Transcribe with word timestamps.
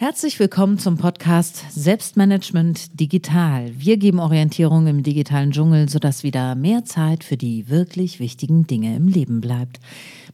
Herzlich 0.00 0.38
willkommen 0.38 0.78
zum 0.78 0.96
Podcast 0.96 1.64
Selbstmanagement 1.72 3.00
Digital. 3.00 3.72
Wir 3.76 3.96
geben 3.96 4.20
Orientierung 4.20 4.86
im 4.86 5.02
digitalen 5.02 5.50
Dschungel, 5.50 5.88
sodass 5.88 6.22
wieder 6.22 6.54
mehr 6.54 6.84
Zeit 6.84 7.24
für 7.24 7.36
die 7.36 7.68
wirklich 7.68 8.20
wichtigen 8.20 8.64
Dinge 8.64 8.94
im 8.94 9.08
Leben 9.08 9.40
bleibt. 9.40 9.80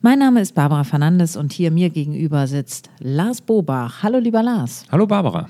Mein 0.02 0.18
Name 0.18 0.42
ist 0.42 0.54
Barbara 0.54 0.84
Fernandes 0.84 1.34
und 1.38 1.54
hier 1.54 1.70
mir 1.70 1.88
gegenüber 1.88 2.46
sitzt 2.46 2.90
Lars 2.98 3.40
Bobach. 3.40 4.02
Hallo 4.02 4.18
lieber 4.18 4.42
Lars. 4.42 4.84
Hallo 4.92 5.06
Barbara. 5.06 5.48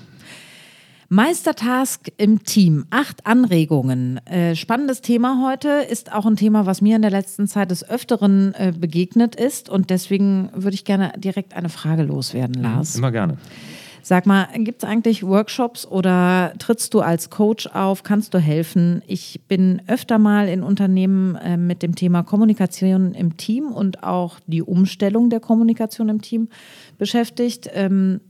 Meistertask 1.09 2.13
im 2.17 2.45
Team, 2.45 2.87
acht 2.91 3.27
Anregungen. 3.27 4.25
Äh, 4.29 4.55
spannendes 4.55 5.01
Thema 5.01 5.45
heute, 5.45 5.69
ist 5.91 6.13
auch 6.13 6.25
ein 6.25 6.37
Thema, 6.37 6.67
was 6.67 6.81
mir 6.81 6.95
in 6.95 7.03
der 7.03 7.11
letzten 7.11 7.49
Zeit 7.49 7.73
des 7.73 7.89
Öfteren 7.89 8.55
äh, 8.55 8.73
begegnet 8.73 9.35
ist. 9.35 9.69
Und 9.69 9.91
deswegen 9.91 10.51
würde 10.55 10.77
ich 10.77 10.85
gerne 10.85 11.13
direkt 11.17 11.57
eine 11.57 11.69
Frage 11.69 12.05
loswerden, 12.05 12.63
Lars. 12.63 12.95
Immer 12.95 13.11
gerne. 13.11 13.39
Sag 14.07 14.27
mal, 14.27 14.49
gibt 14.59 14.83
es 14.83 14.89
eigentlich 14.89 15.23
Workshops 15.23 15.87
oder 15.87 16.53
trittst 16.59 16.93
du 16.93 17.01
als 17.01 17.31
Coach 17.31 17.69
auf? 17.69 18.03
Kannst 18.03 18.35
du 18.35 18.39
helfen? 18.39 19.01
Ich 19.07 19.41
bin 19.49 19.81
öfter 19.87 20.19
mal 20.19 20.47
in 20.47 20.63
Unternehmen 20.63 21.37
äh, 21.37 21.57
mit 21.57 21.83
dem 21.83 21.95
Thema 21.95 22.23
Kommunikation 22.23 23.15
im 23.15 23.39
Team 23.39 23.73
und 23.73 24.03
auch 24.03 24.41
die 24.47 24.61
Umstellung 24.61 25.31
der 25.31 25.41
Kommunikation 25.41 26.11
im 26.11 26.21
Team 26.21 26.49
beschäftigt. 26.99 27.71
Ähm, 27.73 28.21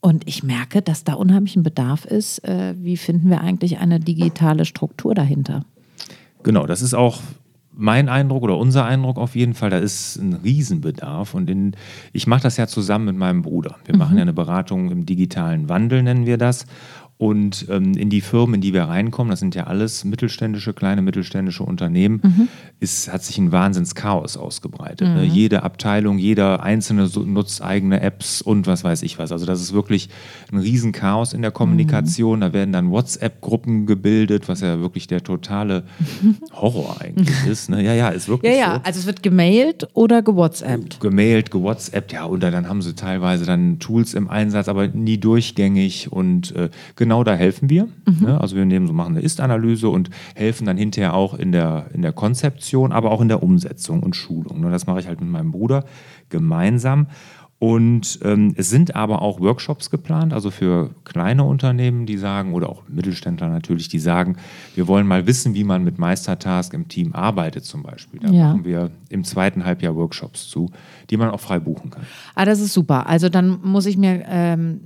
und 0.00 0.28
ich 0.28 0.44
merke, 0.44 0.80
dass 0.80 1.02
da 1.02 1.14
unheimlich 1.14 1.56
ein 1.56 1.64
Bedarf 1.64 2.04
ist. 2.04 2.44
Äh, 2.44 2.76
wie 2.78 2.96
finden 2.96 3.30
wir 3.30 3.40
eigentlich 3.40 3.78
eine 3.78 3.98
digitale 3.98 4.64
Struktur 4.64 5.12
dahinter? 5.16 5.64
Genau, 6.44 6.66
das 6.66 6.82
ist 6.82 6.94
auch 6.94 7.18
mein 7.74 8.08
Eindruck 8.08 8.42
oder 8.42 8.58
unser 8.58 8.84
Eindruck 8.84 9.16
auf 9.18 9.34
jeden 9.34 9.54
Fall, 9.54 9.70
da 9.70 9.78
ist 9.78 10.16
ein 10.16 10.34
Riesenbedarf. 10.34 11.34
Und 11.34 11.48
in, 11.48 11.72
ich 12.12 12.26
mache 12.26 12.42
das 12.42 12.56
ja 12.56 12.66
zusammen 12.66 13.06
mit 13.06 13.16
meinem 13.16 13.42
Bruder. 13.42 13.76
Wir 13.84 13.94
mhm. 13.94 13.98
machen 13.98 14.16
ja 14.16 14.22
eine 14.22 14.32
Beratung 14.32 14.90
im 14.90 15.06
digitalen 15.06 15.68
Wandel, 15.68 16.02
nennen 16.02 16.26
wir 16.26 16.38
das. 16.38 16.66
Und 17.18 17.66
ähm, 17.70 17.92
in 17.94 18.10
die 18.10 18.20
Firmen, 18.20 18.56
in 18.56 18.60
die 18.62 18.72
wir 18.72 18.82
reinkommen, 18.82 19.30
das 19.30 19.38
sind 19.38 19.54
ja 19.54 19.68
alles 19.68 20.04
mittelständische, 20.04 20.72
kleine 20.72 21.02
mittelständische 21.02 21.62
Unternehmen, 21.62 22.20
mhm. 22.20 22.48
ist, 22.80 23.12
hat 23.12 23.22
sich 23.22 23.38
ein 23.38 23.52
Wahnsinnschaos 23.52 24.36
ausgebreitet. 24.36 25.06
Ne? 25.06 25.14
Mhm. 25.14 25.20
Ne? 25.20 25.24
Jede 25.26 25.62
Abteilung, 25.62 26.18
jeder 26.18 26.64
Einzelne 26.64 27.08
nutzt 27.24 27.62
eigene 27.62 28.00
Apps 28.00 28.42
und 28.42 28.66
was 28.66 28.82
weiß 28.82 29.02
ich 29.04 29.20
was. 29.20 29.30
Also 29.30 29.46
das 29.46 29.60
ist 29.60 29.72
wirklich 29.72 30.08
ein 30.50 30.58
Riesenchaos 30.58 31.32
in 31.32 31.42
der 31.42 31.52
Kommunikation. 31.52 32.38
Mhm. 32.38 32.40
Da 32.40 32.52
werden 32.52 32.72
dann 32.72 32.90
WhatsApp-Gruppen 32.90 33.86
gebildet, 33.86 34.48
was 34.48 34.60
ja 34.60 34.80
wirklich 34.80 35.06
der 35.06 35.22
totale 35.22 35.84
Horror 36.52 37.00
eigentlich 37.00 37.46
ist. 37.46 37.70
Ne? 37.70 37.84
Ja, 37.84 37.94
ja, 37.94 38.08
ist 38.08 38.28
wirklich 38.28 38.52
Ja, 38.52 38.58
ja, 38.58 38.74
so. 38.74 38.80
also 38.82 38.98
es 38.98 39.06
wird 39.06 39.22
gemailt 39.22 39.86
oder 39.92 40.22
gewhatsappt. 40.22 40.98
Gemailt, 40.98 41.52
gewhatsappt, 41.52 42.10
ja, 42.10 42.24
und 42.24 42.42
dann 42.42 42.68
haben 42.68 42.82
sie 42.82 42.96
teilweise 42.96 43.46
dann 43.46 43.78
Tools 43.78 44.14
im 44.14 44.28
Einsatz, 44.28 44.66
aber 44.68 44.88
nie 44.88 45.18
durchgängig 45.18 46.10
und 46.10 46.56
äh, 46.56 46.68
genau 46.96 47.11
genau 47.12 47.24
da 47.24 47.34
helfen 47.34 47.68
wir. 47.68 47.88
Mhm. 48.06 48.26
Ne? 48.26 48.40
Also 48.40 48.56
wir 48.56 48.64
nehmen 48.64 48.86
so, 48.86 48.94
machen 48.94 49.16
eine 49.16 49.20
Ist-Analyse 49.20 49.90
und 49.90 50.08
helfen 50.34 50.64
dann 50.64 50.78
hinterher 50.78 51.12
auch 51.12 51.34
in 51.34 51.52
der, 51.52 51.86
in 51.92 52.00
der 52.00 52.12
Konzeption, 52.12 52.90
aber 52.90 53.10
auch 53.10 53.20
in 53.20 53.28
der 53.28 53.42
Umsetzung 53.42 54.02
und 54.02 54.16
Schulung. 54.16 54.60
Ne? 54.60 54.70
Das 54.70 54.86
mache 54.86 55.00
ich 55.00 55.06
halt 55.06 55.20
mit 55.20 55.28
meinem 55.28 55.52
Bruder 55.52 55.84
gemeinsam. 56.30 57.08
Und 57.58 58.18
ähm, 58.24 58.54
es 58.56 58.70
sind 58.70 58.96
aber 58.96 59.22
auch 59.22 59.38
Workshops 59.40 59.90
geplant, 59.90 60.32
also 60.32 60.50
für 60.50 60.90
kleine 61.04 61.44
Unternehmen, 61.44 62.06
die 62.06 62.16
sagen, 62.16 62.54
oder 62.54 62.68
auch 62.68 62.82
Mittelständler 62.88 63.50
natürlich, 63.50 63.88
die 63.88 64.00
sagen, 64.00 64.36
wir 64.74 64.88
wollen 64.88 65.06
mal 65.06 65.28
wissen, 65.28 65.54
wie 65.54 65.62
man 65.62 65.84
mit 65.84 65.96
Meistertask 65.96 66.74
im 66.74 66.88
Team 66.88 67.12
arbeitet 67.12 67.64
zum 67.64 67.84
Beispiel. 67.84 68.18
Da 68.18 68.32
ja. 68.32 68.48
machen 68.48 68.64
wir 68.64 68.90
im 69.10 69.22
zweiten 69.22 69.64
Halbjahr 69.64 69.94
Workshops 69.94 70.48
zu, 70.48 70.70
die 71.10 71.16
man 71.16 71.30
auch 71.30 71.38
frei 71.38 71.60
buchen 71.60 71.90
kann. 71.90 72.02
Ah, 72.34 72.46
das 72.46 72.58
ist 72.58 72.72
super. 72.72 73.06
Also 73.06 73.28
dann 73.28 73.60
muss 73.62 73.86
ich 73.86 73.96
mir 73.96 74.24
ähm, 74.26 74.80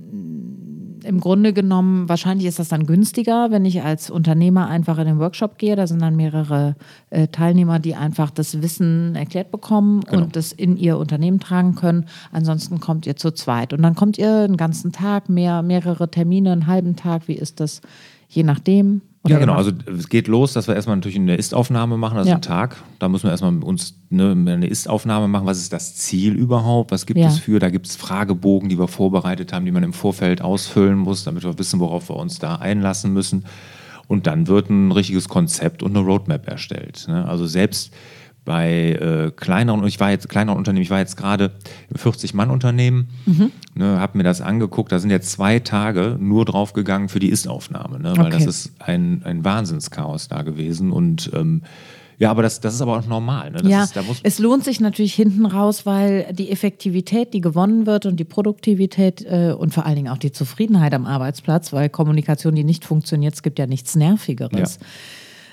im 1.07 1.19
Grunde 1.19 1.53
genommen, 1.53 2.09
wahrscheinlich 2.09 2.45
ist 2.47 2.59
das 2.59 2.69
dann 2.69 2.85
günstiger, 2.85 3.49
wenn 3.49 3.65
ich 3.65 3.81
als 3.81 4.09
Unternehmer 4.09 4.67
einfach 4.67 4.97
in 4.97 5.05
den 5.05 5.19
Workshop 5.19 5.57
gehe. 5.57 5.75
Da 5.75 5.87
sind 5.87 6.01
dann 6.01 6.15
mehrere 6.15 6.75
äh, 7.09 7.27
Teilnehmer, 7.27 7.79
die 7.79 7.95
einfach 7.95 8.29
das 8.29 8.61
Wissen 8.61 9.15
erklärt 9.15 9.49
bekommen 9.49 10.01
genau. 10.01 10.23
und 10.23 10.35
das 10.35 10.51
in 10.51 10.75
ihr 10.77 10.97
Unternehmen 10.97 11.39
tragen 11.39 11.75
können. 11.75 12.05
Ansonsten 12.31 12.79
kommt 12.79 13.07
ihr 13.07 13.15
zu 13.15 13.31
zweit. 13.31 13.73
Und 13.73 13.81
dann 13.81 13.95
kommt 13.95 14.17
ihr 14.17 14.39
einen 14.39 14.57
ganzen 14.57 14.91
Tag, 14.91 15.29
mehr, 15.29 15.61
mehrere 15.61 16.11
Termine, 16.11 16.51
einen 16.51 16.67
halben 16.67 16.95
Tag. 16.95 17.27
Wie 17.27 17.35
ist 17.35 17.59
das? 17.59 17.81
Je 18.27 18.43
nachdem. 18.43 19.01
Ja, 19.29 19.39
genau. 19.39 19.53
Also 19.53 19.71
es 19.97 20.09
geht 20.09 20.27
los, 20.27 20.53
dass 20.53 20.67
wir 20.67 20.75
erstmal 20.75 20.97
natürlich 20.97 21.17
eine 21.17 21.35
Ist-Aufnahme 21.35 21.97
machen, 21.97 22.17
also 22.17 22.29
ja. 22.29 22.35
einen 22.35 22.41
Tag. 22.41 22.77
Da 22.99 23.09
müssen 23.09 23.23
wir 23.23 23.31
erstmal 23.31 23.63
uns 23.63 23.99
ne, 24.09 24.31
eine 24.31 24.67
Ist-Aufnahme 24.67 25.27
machen. 25.27 25.45
Was 25.45 25.57
ist 25.57 25.73
das 25.73 25.95
Ziel 25.95 26.33
überhaupt? 26.33 26.91
Was 26.91 27.05
gibt 27.05 27.19
ja. 27.19 27.27
es 27.27 27.39
für? 27.39 27.59
Da 27.59 27.69
gibt 27.69 27.87
es 27.87 27.95
Fragebogen, 27.95 28.69
die 28.69 28.79
wir 28.79 28.87
vorbereitet 28.87 29.53
haben, 29.53 29.65
die 29.65 29.71
man 29.71 29.83
im 29.83 29.93
Vorfeld 29.93 30.41
ausfüllen 30.41 30.97
muss, 30.97 31.23
damit 31.23 31.43
wir 31.43 31.57
wissen, 31.59 31.79
worauf 31.79 32.09
wir 32.09 32.15
uns 32.15 32.39
da 32.39 32.55
einlassen 32.55 33.13
müssen. 33.13 33.45
Und 34.07 34.25
dann 34.25 34.47
wird 34.47 34.69
ein 34.69 34.91
richtiges 34.91 35.27
Konzept 35.27 35.83
und 35.83 35.95
eine 35.95 36.05
Roadmap 36.05 36.47
erstellt. 36.47 37.05
Ne? 37.07 37.27
Also 37.27 37.45
selbst 37.45 37.93
bei 38.47 38.93
äh, 38.93 39.31
kleineren, 39.35 39.85
ich 39.85 39.99
war 39.99 40.09
jetzt 40.09 40.29
kleineren 40.29 40.57
Unternehmen, 40.57 40.81
ich 40.81 40.89
war 40.89 40.99
jetzt 40.99 41.17
gerade 41.17 41.51
im 41.89 41.97
40-Mann-Unternehmen, 41.97 43.09
mhm. 43.25 43.51
ne, 43.75 43.99
habe 43.99 44.17
mir 44.17 44.23
das 44.23 44.39
angeguckt, 44.39 44.89
da 44.93 44.99
sind 44.99 45.09
jetzt 45.09 45.31
zwei 45.33 45.59
Tage 45.59 46.15
nur 46.17 46.45
draufgegangen 46.45 47.09
für 47.09 47.19
die 47.19 47.27
Ist-Aufnahme, 47.27 47.99
ne, 47.99 48.13
weil 48.15 48.27
okay. 48.27 48.37
das 48.37 48.45
ist 48.45 48.71
ein, 48.79 49.21
ein 49.25 49.43
Wahnsinnschaos 49.43 50.29
da 50.29 50.43
gewesen 50.43 50.93
und 50.93 51.29
ähm, 51.35 51.63
ja, 52.19 52.31
aber 52.31 52.41
das, 52.41 52.61
das 52.61 52.73
ist 52.73 52.81
aber 52.81 52.97
auch 52.97 53.05
normal. 53.05 53.51
Ne? 53.51 53.69
ja, 53.69 53.83
ist, 53.83 53.99
es 54.23 54.39
lohnt 54.39 54.63
sich 54.63 54.79
natürlich 54.79 55.13
hinten 55.13 55.45
raus, 55.45 55.85
weil 55.85 56.33
die 56.33 56.49
Effektivität, 56.49 57.33
die 57.33 57.41
gewonnen 57.41 57.85
wird 57.85 58.05
und 58.05 58.17
die 58.17 58.23
Produktivität 58.23 59.25
äh, 59.27 59.51
und 59.51 59.73
vor 59.73 59.85
allen 59.85 59.97
Dingen 59.97 60.07
auch 60.07 60.17
die 60.17 60.31
Zufriedenheit 60.31 60.93
am 60.93 61.05
Arbeitsplatz, 61.05 61.73
weil 61.73 61.89
Kommunikation, 61.89 62.55
die 62.55 62.63
nicht 62.63 62.85
funktioniert, 62.85 63.35
es 63.35 63.43
gibt 63.43 63.59
ja 63.59 63.67
nichts 63.67 63.95
Nervigeres. 63.95 64.79
Ja 64.81 64.87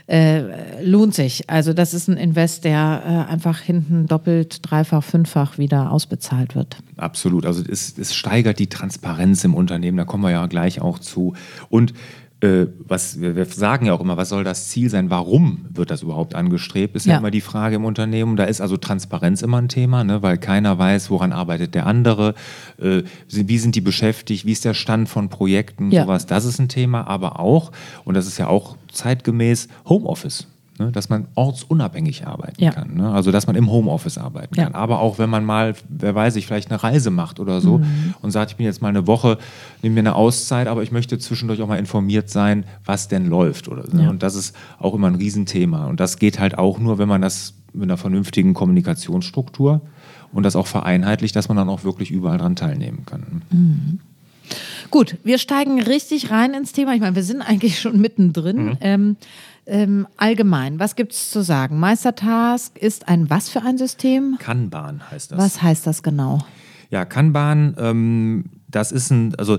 äh, 0.06 0.82
lohnt 0.82 1.14
sich. 1.14 1.48
Also 1.48 1.72
das 1.72 1.94
ist 1.94 2.08
ein 2.08 2.16
Invest, 2.16 2.64
der 2.64 3.26
äh, 3.28 3.32
einfach 3.32 3.60
hinten 3.60 4.06
doppelt, 4.06 4.58
dreifach, 4.62 5.02
fünffach 5.02 5.56
wieder 5.56 5.90
ausbezahlt 5.90 6.54
wird. 6.54 6.76
Absolut. 6.96 7.46
Also 7.46 7.62
es, 7.66 7.96
es 7.96 8.14
steigert 8.14 8.58
die 8.58 8.68
Transparenz 8.68 9.44
im 9.44 9.54
Unternehmen, 9.54 9.96
da 9.96 10.04
kommen 10.04 10.22
wir 10.22 10.30
ja 10.30 10.46
gleich 10.46 10.80
auch 10.82 10.98
zu. 10.98 11.34
Und 11.70 11.94
äh, 12.44 12.66
was 12.78 13.20
wir, 13.20 13.36
wir, 13.36 13.46
sagen 13.46 13.86
ja 13.86 13.94
auch 13.94 14.00
immer, 14.00 14.18
was 14.18 14.28
soll 14.28 14.44
das 14.44 14.68
Ziel 14.68 14.90
sein? 14.90 15.08
Warum 15.08 15.64
wird 15.70 15.90
das 15.90 16.02
überhaupt 16.02 16.34
angestrebt? 16.34 16.94
Ist 16.94 17.06
ja, 17.06 17.14
ja 17.14 17.18
immer 17.18 17.30
die 17.30 17.40
Frage 17.40 17.76
im 17.76 17.86
Unternehmen. 17.86 18.36
Da 18.36 18.44
ist 18.44 18.60
also 18.60 18.76
Transparenz 18.76 19.40
immer 19.40 19.58
ein 19.58 19.68
Thema, 19.68 20.04
ne? 20.04 20.22
weil 20.22 20.36
keiner 20.36 20.78
weiß, 20.78 21.10
woran 21.10 21.32
arbeitet 21.32 21.74
der 21.74 21.86
andere, 21.86 22.34
äh, 22.78 23.02
wie 23.28 23.58
sind 23.58 23.74
die 23.76 23.80
beschäftigt, 23.80 24.44
wie 24.44 24.52
ist 24.52 24.64
der 24.64 24.74
Stand 24.74 25.08
von 25.08 25.30
Projekten, 25.30 25.90
ja. 25.90 26.02
sowas. 26.02 26.26
Das 26.26 26.44
ist 26.44 26.58
ein 26.58 26.68
Thema, 26.68 27.06
aber 27.06 27.40
auch, 27.40 27.72
und 28.04 28.14
das 28.14 28.26
ist 28.26 28.36
ja 28.36 28.48
auch 28.48 28.76
zeitgemäß, 28.92 29.68
Homeoffice. 29.88 30.46
Ne? 30.78 30.90
Dass 30.90 31.08
man 31.08 31.28
ortsunabhängig 31.36 32.26
arbeiten 32.26 32.62
Ja. 32.62 32.72
kann. 32.72 32.94
Ne? 32.96 33.10
Also 33.12 33.30
dass 33.30 33.46
man 33.46 33.54
im 33.54 33.70
Homeoffice 33.70 34.18
arbeiten 34.18 34.56
Ja. 34.56 34.64
kann. 34.64 34.74
Aber 34.74 34.98
auch 35.00 35.18
wenn 35.18 35.30
man 35.30 35.44
mal, 35.44 35.74
wer 35.88 36.14
weiß 36.14 36.34
ich, 36.36 36.46
vielleicht 36.46 36.70
eine 36.70 36.82
Reise 36.82 37.10
macht 37.10 37.38
oder 37.38 37.60
so 37.60 37.78
Mhm. 37.78 38.14
und 38.22 38.30
sagt, 38.32 38.50
ich 38.52 38.56
bin 38.56 38.66
jetzt 38.66 38.82
mal 38.82 38.88
eine 38.88 39.06
Woche, 39.06 39.38
nehme 39.82 39.94
mir 39.94 40.00
eine 40.00 40.14
Auszeit, 40.16 40.66
aber 40.66 40.82
ich 40.82 40.90
möchte 40.90 41.18
zwischendurch 41.18 41.62
auch 41.62 41.68
mal 41.68 41.78
informiert 41.78 42.28
sein, 42.28 42.64
was 42.84 43.06
denn 43.08 43.26
läuft. 43.26 43.68
Oder 43.68 43.88
so. 43.88 43.96
Ja. 43.98 44.10
Und 44.10 44.22
das 44.24 44.34
ist 44.34 44.56
auch 44.80 44.94
immer 44.94 45.06
ein 45.06 45.14
Riesenthema. 45.14 45.86
Und 45.86 46.00
das 46.00 46.18
geht 46.18 46.40
halt 46.40 46.58
auch 46.58 46.78
nur, 46.80 46.98
wenn 46.98 47.08
man 47.08 47.22
das 47.22 47.54
mit 47.72 47.84
einer 47.84 47.96
vernünftigen 47.96 48.52
Kommunikationsstruktur 48.54 49.80
und 50.32 50.42
das 50.42 50.56
auch 50.56 50.66
vereinheitlicht, 50.66 51.36
dass 51.36 51.48
man 51.48 51.56
dann 51.56 51.68
auch 51.68 51.84
wirklich 51.84 52.10
überall 52.10 52.38
dran 52.38 52.56
teilnehmen 52.56 53.04
kann. 53.06 53.42
Gut, 54.90 55.16
wir 55.24 55.38
steigen 55.38 55.80
richtig 55.80 56.30
rein 56.30 56.54
ins 56.54 56.72
Thema. 56.72 56.94
Ich 56.94 57.00
meine, 57.00 57.16
wir 57.16 57.22
sind 57.24 57.40
eigentlich 57.42 57.80
schon 57.80 58.00
mittendrin. 58.00 58.64
Mhm. 58.66 58.76
Ähm, 58.80 59.16
ähm, 59.66 60.06
allgemein, 60.16 60.78
was 60.78 60.96
gibt 60.96 61.12
es 61.12 61.30
zu 61.30 61.42
sagen? 61.42 61.78
Meistertask 61.78 62.76
ist 62.78 63.08
ein 63.08 63.30
was 63.30 63.48
für 63.48 63.62
ein 63.62 63.78
System? 63.78 64.36
Kanban 64.38 65.10
heißt 65.10 65.32
das. 65.32 65.38
Was 65.38 65.62
heißt 65.62 65.86
das 65.86 66.02
genau? 66.02 66.40
Ja, 66.90 67.04
Kanban, 67.04 67.74
ähm, 67.78 68.44
das 68.68 68.92
ist 68.92 69.10
ein, 69.10 69.34
also 69.36 69.58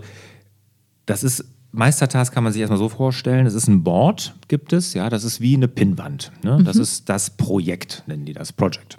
das 1.05 1.23
ist, 1.23 1.45
Meistertask 1.71 2.33
kann 2.33 2.43
man 2.43 2.53
sich 2.53 2.61
erstmal 2.61 2.79
so 2.79 2.87
vorstellen, 2.87 3.45
es 3.45 3.53
ist 3.53 3.67
ein 3.67 3.83
Board, 3.83 4.33
gibt 4.47 4.71
es, 4.71 4.93
ja, 4.93 5.09
das 5.09 5.25
ist 5.25 5.41
wie 5.41 5.55
eine 5.55 5.67
Pinnwand. 5.67 6.31
Ne? 6.41 6.61
Das 6.63 6.77
ist 6.77 7.09
das 7.09 7.31
Projekt, 7.31 8.03
nennen 8.07 8.23
die 8.23 8.31
das, 8.31 8.53
Project. 8.53 8.97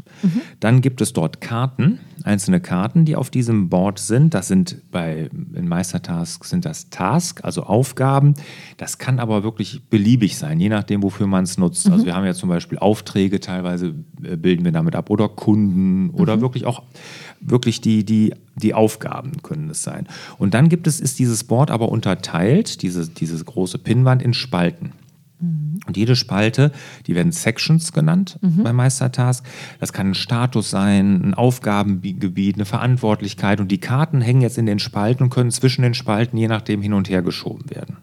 Dann 0.61 0.83
gibt 0.83 1.01
es 1.01 1.15
dort 1.15 1.41
Karten, 1.41 2.01
einzelne 2.25 2.61
Karten, 2.61 3.05
die 3.05 3.17
auf 3.17 3.31
diesem 3.31 3.69
Board 3.69 3.99
sind. 3.99 4.35
Das 4.35 4.49
sind 4.49 4.91
bei, 4.91 5.31
in 5.55 5.69
Meistertask 5.69 6.45
sind 6.45 6.65
das 6.65 6.91
Task, 6.91 7.45
also 7.45 7.65
Aufgaben. 7.65 8.35
Das 8.77 8.99
kann 8.99 9.19
aber 9.19 9.43
wirklich 9.43 9.83
beliebig 9.89 10.37
sein, 10.37 10.61
je 10.61 10.69
nachdem, 10.69 11.03
wofür 11.03 11.27
man 11.27 11.45
es 11.45 11.59
nutzt. 11.59 11.91
Also 11.91 12.07
wir 12.07 12.15
haben 12.15 12.25
ja 12.25 12.35
zum 12.35 12.49
Beispiel 12.49 12.79
Aufträge, 12.79 13.41
teilweise 13.41 13.95
äh, 14.23 14.37
bilden 14.37 14.65
wir 14.65 14.73
damit 14.73 14.97
ab, 14.97 15.11
oder 15.11 15.29
Kunden 15.29 16.11
oder 16.11 16.41
wirklich 16.41 16.67
auch 16.67 16.83
wirklich 17.41 17.81
die, 17.81 18.05
die, 18.05 18.35
die 18.55 18.75
Aufgaben 18.75 19.43
können 19.43 19.71
es 19.71 19.83
sein. 19.83 20.07
Und 20.39 20.55
dann 20.55 20.69
gibt 20.69 20.87
es, 20.87 21.01
ist 21.01 21.19
dieses 21.19 21.45
Board 21.45 21.71
aber 21.71 21.91
unterteilt, 21.91 22.83
diese, 22.83 23.09
diese 23.09 23.43
große 23.45 23.79
Pinnwand 23.79 24.23
in 24.23 24.35
Spalten. 24.35 24.93
Und 25.39 25.97
jede 25.97 26.17
Spalte, 26.17 26.73
die 27.07 27.15
werden 27.15 27.31
Sections 27.33 27.93
genannt 27.93 28.39
bei 28.63 28.73
Meistertask. 28.73 29.45
Das 29.81 29.93
kann 29.93 30.11
ein 30.11 30.15
Status 30.15 30.71
sein, 30.71 31.23
ein 31.23 31.35
Aufgabengebiet, 31.35 32.57
eine 32.57 32.65
Verantwortlichkeit. 32.65 33.61
Und 33.61 33.71
die 33.71 33.79
Karten 33.79 34.21
hängen 34.21 34.41
jetzt 34.41 34.57
in 34.57 34.67
den 34.67 34.79
Spalten 34.79 35.25
und 35.25 35.31
können 35.31 35.51
zwischen 35.51 35.83
den 35.83 35.95
Spalten 35.95 36.39
je 36.39 36.49
nachdem 36.49 36.81
hin 36.81 36.95
und 36.95 37.11
her 37.11 37.23
geschoben 37.23 37.69
werden. 37.71 37.97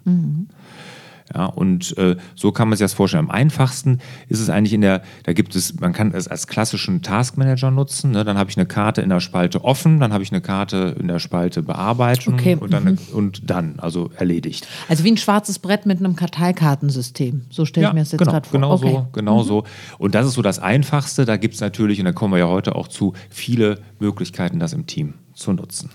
Ja, 1.35 1.45
und 1.45 1.97
äh, 1.97 2.15
so 2.35 2.51
kann 2.51 2.69
man 2.69 2.77
sich 2.77 2.83
das 2.83 2.93
vorstellen. 2.93 3.25
Am 3.25 3.31
einfachsten 3.31 3.99
ist 4.29 4.39
es 4.39 4.49
eigentlich 4.49 4.73
in 4.73 4.81
der, 4.81 5.01
da 5.23 5.33
gibt 5.33 5.55
es, 5.55 5.79
man 5.79 5.91
kann 5.91 6.11
es 6.13 6.27
als 6.27 6.47
klassischen 6.47 7.01
Taskmanager 7.01 7.71
nutzen. 7.71 8.11
Ne? 8.11 8.23
Dann 8.23 8.37
habe 8.37 8.51
ich 8.51 8.57
eine 8.57 8.67
Karte 8.67 9.01
in 9.01 9.09
der 9.09 9.19
Spalte 9.19 9.63
offen, 9.63 9.99
dann 9.99 10.13
habe 10.13 10.23
ich 10.23 10.31
eine 10.31 10.41
Karte 10.41 10.95
in 10.99 11.07
der 11.07 11.19
Spalte 11.19 11.63
Bearbeitung 11.63 12.35
Okay, 12.35 12.55
und, 12.55 12.71
dann, 12.71 12.99
und 13.13 13.49
dann, 13.49 13.79
also 13.79 14.11
erledigt. 14.15 14.67
Also 14.89 15.03
wie 15.03 15.11
ein 15.11 15.17
schwarzes 15.17 15.59
Brett 15.59 15.85
mit 15.85 15.99
einem 15.99 16.15
Karteikartensystem. 16.15 17.45
So 17.49 17.65
stelle 17.65 17.87
ich 17.87 17.93
mir 17.93 18.01
das 18.01 18.11
jetzt 18.11 18.19
genau, 18.19 18.31
gerade 18.31 18.47
vor. 18.47 18.59
genau 18.59 18.73
okay. 18.73 18.91
so, 18.91 19.07
genau 19.13 19.43
so. 19.43 19.63
Und 19.97 20.15
das 20.15 20.27
ist 20.27 20.33
so 20.33 20.41
das 20.41 20.59
Einfachste. 20.59 21.25
Da 21.25 21.37
gibt 21.37 21.55
es 21.55 21.61
natürlich, 21.61 21.99
und 21.99 22.05
da 22.05 22.11
kommen 22.11 22.33
wir 22.33 22.39
ja 22.39 22.47
heute 22.47 22.75
auch 22.75 22.87
zu, 22.87 23.13
viele 23.29 23.79
Möglichkeiten, 23.99 24.59
das 24.59 24.73
im 24.73 24.85
Team 24.85 25.15
zu 25.33 25.53
nutzen. 25.53 25.89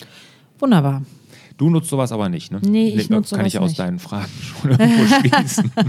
Wunderbar. 0.59 1.03
Du 1.59 1.69
nutzt 1.69 1.91
sowas 1.91 2.13
aber 2.13 2.29
nicht, 2.29 2.51
ne? 2.53 2.61
Nee, 2.63 2.89
ich 2.89 3.11
nutze 3.11 3.35
Kann 3.35 3.41
sowas 3.45 3.53
ich 3.55 3.59
aus 3.59 3.69
nicht. 3.71 3.81
deinen 3.81 3.99
Fragen 3.99 4.31
schon 4.41 4.71
irgendwo 4.71 5.07
schließen. 5.07 5.71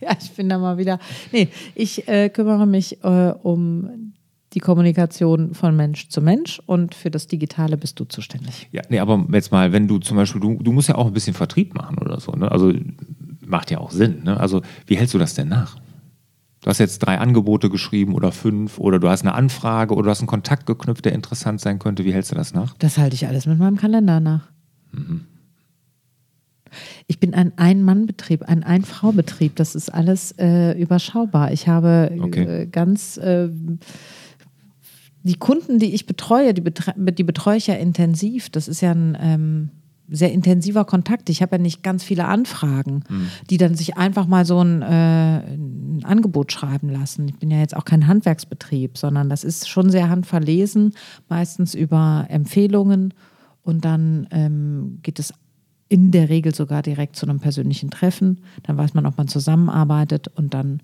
Ja, 0.00 0.10
ich 0.20 0.30
bin 0.32 0.48
da 0.48 0.58
mal 0.58 0.76
wieder. 0.76 0.98
Nee, 1.32 1.48
ich 1.74 2.06
äh, 2.06 2.28
kümmere 2.28 2.66
mich 2.66 3.02
äh, 3.04 3.32
um 3.42 4.12
die 4.52 4.58
Kommunikation 4.58 5.54
von 5.54 5.74
Mensch 5.74 6.08
zu 6.08 6.20
Mensch 6.20 6.60
und 6.66 6.94
für 6.94 7.10
das 7.10 7.26
Digitale 7.26 7.76
bist 7.78 7.98
du 7.98 8.04
zuständig. 8.04 8.68
Ja, 8.70 8.82
nee, 8.90 8.98
aber 8.98 9.24
jetzt 9.32 9.50
mal, 9.50 9.72
wenn 9.72 9.88
du 9.88 9.98
zum 9.98 10.16
Beispiel, 10.18 10.40
du, 10.40 10.58
du 10.62 10.72
musst 10.72 10.88
ja 10.88 10.96
auch 10.96 11.06
ein 11.06 11.12
bisschen 11.14 11.34
Vertrieb 11.34 11.74
machen 11.74 11.96
oder 11.98 12.20
so, 12.20 12.32
ne? 12.32 12.50
Also 12.50 12.72
macht 13.46 13.70
ja 13.70 13.78
auch 13.78 13.92
Sinn, 13.92 14.22
ne? 14.24 14.38
Also 14.38 14.60
wie 14.86 14.96
hältst 14.96 15.14
du 15.14 15.18
das 15.18 15.34
denn 15.34 15.48
nach? 15.48 15.76
Du 16.62 16.68
hast 16.68 16.78
jetzt 16.78 17.00
drei 17.00 17.18
Angebote 17.18 17.70
geschrieben 17.70 18.14
oder 18.14 18.30
fünf 18.30 18.78
oder 18.78 19.00
du 19.00 19.08
hast 19.08 19.22
eine 19.22 19.34
Anfrage 19.34 19.94
oder 19.94 20.04
du 20.04 20.10
hast 20.10 20.20
einen 20.20 20.28
Kontakt 20.28 20.64
geknüpft, 20.64 21.04
der 21.04 21.12
interessant 21.12 21.60
sein 21.60 21.80
könnte. 21.80 22.04
Wie 22.04 22.12
hältst 22.12 22.30
du 22.30 22.36
das 22.36 22.54
nach? 22.54 22.74
Das 22.78 22.98
halte 22.98 23.14
ich 23.14 23.26
alles 23.26 23.46
mit 23.46 23.58
meinem 23.58 23.76
Kalender 23.76 24.20
nach. 24.20 24.48
Ich 27.08 27.18
bin 27.18 27.34
ein 27.34 27.52
Ein-Mann-Betrieb, 27.56 28.42
ein 28.44 28.62
Ein-Frau-Betrieb. 28.62 29.56
Das 29.56 29.74
ist 29.74 29.92
alles 29.92 30.32
äh, 30.38 30.80
überschaubar. 30.80 31.52
Ich 31.52 31.66
habe 31.66 32.16
Okay. 32.20 32.62
äh, 32.62 32.66
ganz 32.66 33.16
äh, 33.16 33.48
die 35.24 35.36
Kunden, 35.36 35.80
die 35.80 35.94
ich 35.94 36.06
betreue, 36.06 36.54
die, 36.54 36.60
betre 36.60 36.94
die 36.96 37.24
betreue 37.24 37.56
ich 37.56 37.66
ja 37.66 37.74
intensiv. 37.74 38.50
Das 38.50 38.68
ist 38.68 38.80
ja 38.80 38.92
ein 38.92 39.18
ähm, 39.20 39.70
sehr 40.08 40.32
intensiver 40.32 40.84
Kontakt. 40.84 41.30
Ich 41.30 41.42
habe 41.42 41.56
ja 41.56 41.62
nicht 41.62 41.82
ganz 41.82 42.04
viele 42.04 42.26
Anfragen, 42.26 43.04
die 43.50 43.56
dann 43.56 43.74
sich 43.74 43.96
einfach 43.96 44.26
mal 44.26 44.44
so 44.44 44.62
ein, 44.62 44.82
äh, 44.82 45.38
ein 45.38 46.02
Angebot 46.04 46.52
schreiben 46.52 46.88
lassen. 46.88 47.28
Ich 47.28 47.38
bin 47.38 47.50
ja 47.50 47.58
jetzt 47.58 47.76
auch 47.76 47.84
kein 47.84 48.06
Handwerksbetrieb, 48.06 48.98
sondern 48.98 49.30
das 49.30 49.44
ist 49.44 49.68
schon 49.68 49.90
sehr 49.90 50.08
handverlesen, 50.08 50.94
meistens 51.28 51.74
über 51.74 52.26
Empfehlungen. 52.28 53.14
Und 53.62 53.84
dann 53.84 54.26
ähm, 54.32 54.98
geht 55.02 55.18
es 55.18 55.32
in 55.88 56.10
der 56.10 56.28
Regel 56.28 56.54
sogar 56.54 56.82
direkt 56.82 57.16
zu 57.16 57.26
einem 57.26 57.38
persönlichen 57.38 57.90
Treffen. 57.90 58.40
Dann 58.62 58.76
weiß 58.76 58.94
man, 58.94 59.06
ob 59.06 59.18
man 59.18 59.28
zusammenarbeitet 59.28 60.28
und 60.28 60.54
dann 60.54 60.80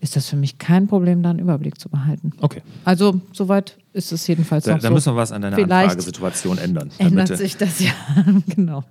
ist 0.00 0.16
das 0.16 0.28
für 0.28 0.36
mich 0.36 0.58
kein 0.58 0.86
Problem, 0.86 1.22
da 1.22 1.30
einen 1.30 1.38
Überblick 1.40 1.80
zu 1.80 1.88
behalten. 1.88 2.32
Okay. 2.40 2.62
Also 2.84 3.20
soweit 3.32 3.76
ist 3.92 4.12
es 4.12 4.26
jedenfalls 4.26 4.64
Da, 4.64 4.74
noch 4.74 4.80
da 4.80 4.88
so. 4.88 4.94
müssen 4.94 5.12
wir 5.12 5.16
was 5.16 5.32
an 5.32 5.42
deiner 5.42 5.56
Vielleicht 5.56 5.90
Anfragesituation 5.90 6.58
ändern. 6.58 6.90
ändert 6.98 7.36
sich 7.36 7.56
das 7.56 7.80
ja. 7.80 7.92
genau. 8.54 8.84